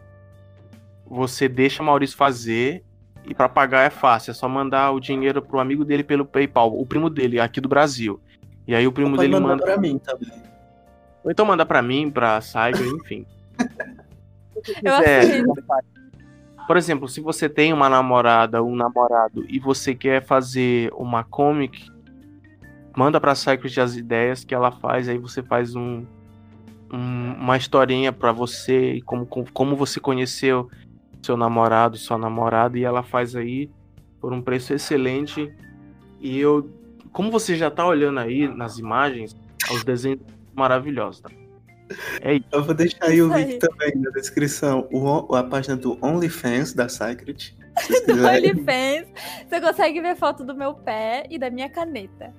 [1.05, 2.85] você deixa o Maurício fazer
[3.27, 6.79] e para pagar é fácil, é só mandar o dinheiro pro amigo dele pelo PayPal,
[6.79, 8.21] o primo dele aqui do Brasil.
[8.69, 10.31] E aí o primo dele manda para mim também.
[11.25, 13.25] Ou então manda para mim, pra Saiga, enfim.
[14.63, 15.43] quiser,
[16.67, 21.91] por exemplo, se você tem uma namorada, um namorado e você quer fazer uma comic,
[22.95, 26.05] manda pra Cycles as ideias que ela faz, aí você faz um,
[26.93, 30.69] um uma historinha para você e como, como você conheceu
[31.23, 33.71] seu namorado, sua namorada, e ela faz aí
[34.21, 35.51] por um preço excelente.
[36.21, 36.69] E eu,
[37.19, 39.35] como você já tá olhando aí nas imagens,
[39.73, 40.21] os desenhos
[40.55, 41.29] maravilhosos, tá?
[42.21, 42.47] É isso.
[42.53, 44.89] Eu vou deixar aí o link também na descrição.
[44.93, 47.57] O, a página do OnlyFans da Secret.
[48.07, 49.09] do OnlyFans.
[49.49, 52.33] Você consegue ver foto do meu pé e da minha caneta.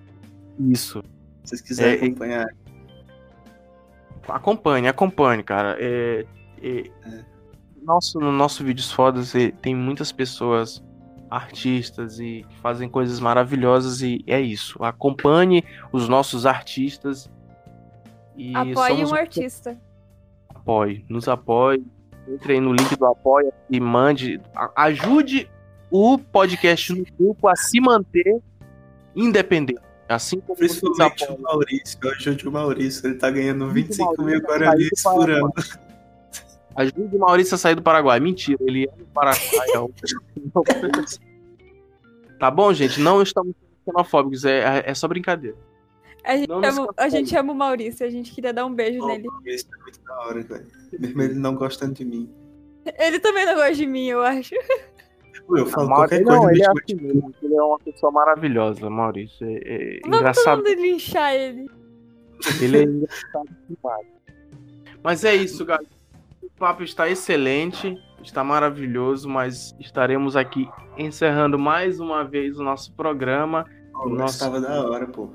[0.58, 1.04] Isso.
[1.44, 2.48] Se vocês quiserem é, acompanhar.
[4.30, 5.76] Acompanhe, acompanhe, cara.
[5.78, 6.26] É,
[6.64, 7.26] é, é.
[7.84, 10.82] Nosso, no nosso Vídeos Fodas tem muitas pessoas,
[11.30, 14.84] artistas, e que fazem coisas maravilhosas e é isso.
[14.84, 17.30] Acompanhe os nossos artistas
[18.36, 19.78] e apoie um artista.
[20.50, 21.84] Apoie, nos apoie.
[22.28, 24.40] Entre aí no link do apoia e mande.
[24.76, 25.50] Ajude
[25.90, 28.40] o podcast no grupo a se manter
[29.16, 29.82] independente.
[30.08, 32.00] Assim como Principalmente o Maurício.
[32.12, 33.08] Ajude o Maurício.
[33.08, 35.54] Ele tá ganhando 25 mil guaranis por ano.
[36.80, 38.22] Ajude o Maurício a sair do Paraguai.
[38.22, 39.68] Mentira, ele é do Paraguai.
[42.40, 43.02] tá bom, gente?
[43.02, 43.54] Não estamos
[43.84, 44.46] xenofóbicos.
[44.46, 45.58] É, é só brincadeira.
[46.24, 49.08] A gente, ama, a gente ama o Maurício, a gente queria dar um beijo oh,
[49.08, 49.28] nele.
[49.28, 50.68] O Maurício é muito da hora, velho.
[50.98, 52.34] Mesmo ele não gostando de mim.
[52.98, 54.56] Ele também não gosta de mim, eu acho.
[55.50, 56.54] Eu falo qualquer não, coisa.
[56.54, 59.46] Ele é, assim, ele é uma pessoa maravilhosa, Maurício.
[59.46, 60.64] É, é Vamos engraçado.
[60.64, 61.70] Vamos linchar ele.
[62.62, 64.08] Ele é engraçado demais.
[65.04, 65.99] Mas é isso, galera.
[66.60, 72.92] O papo está excelente, está maravilhoso, mas estaremos aqui encerrando mais uma vez o nosso
[72.92, 73.64] programa.
[73.96, 74.34] Oh, nosso...
[74.34, 75.30] Estava da hora, pô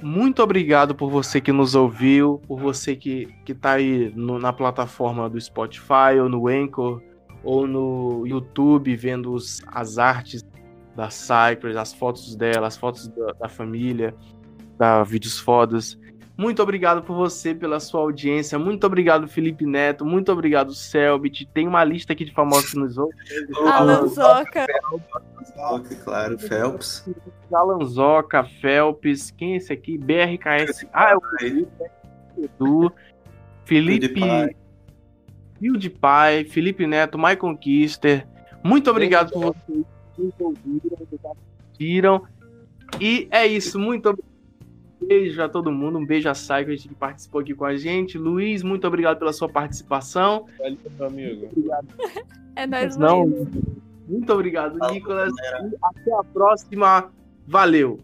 [0.00, 4.52] muito obrigado por você que nos ouviu, por você que, que tá aí no, na
[4.52, 7.02] plataforma do Spotify, ou no Anchor,
[7.42, 10.46] ou no YouTube, vendo os, as artes
[10.94, 14.14] da Cypress, as fotos dela, as fotos da, da família,
[14.78, 15.98] da Vídeos Fodas.
[16.36, 18.58] Muito obrigado por você, pela sua audiência.
[18.58, 20.04] Muito obrigado, Felipe Neto.
[20.04, 21.46] Muito obrigado, Selbit.
[21.46, 23.16] Tem uma lista aqui de famosos que nos ouvem.
[23.72, 24.66] Alanzoca.
[26.02, 27.08] Claro, Phelps.
[27.52, 29.30] Alanzoca, Phelps.
[29.30, 29.96] Quem é esse aqui?
[29.96, 30.86] BRKS.
[30.92, 31.84] Ah, é o Felipe.
[32.36, 32.92] Edu.
[33.64, 34.20] Felipe.
[35.60, 38.26] PewDiePie, Felipe Neto, Michael Kister.
[38.62, 39.86] Muito obrigado por vocês
[40.16, 40.98] que nos ouviram,
[41.30, 42.22] assistiram.
[43.00, 43.78] E é isso.
[43.78, 44.33] Muito obrigado
[45.06, 48.18] beijo a todo mundo, um beijo a Cyclist que participou aqui com a gente.
[48.18, 50.46] Luiz, muito obrigado pela sua participação.
[50.58, 51.48] Valeu, meu amigo.
[52.56, 53.48] É nóis, Não, Luiz.
[54.08, 55.32] Muito obrigado, Falou, Nicolas.
[55.82, 57.10] Até a próxima.
[57.48, 57.98] Valeu.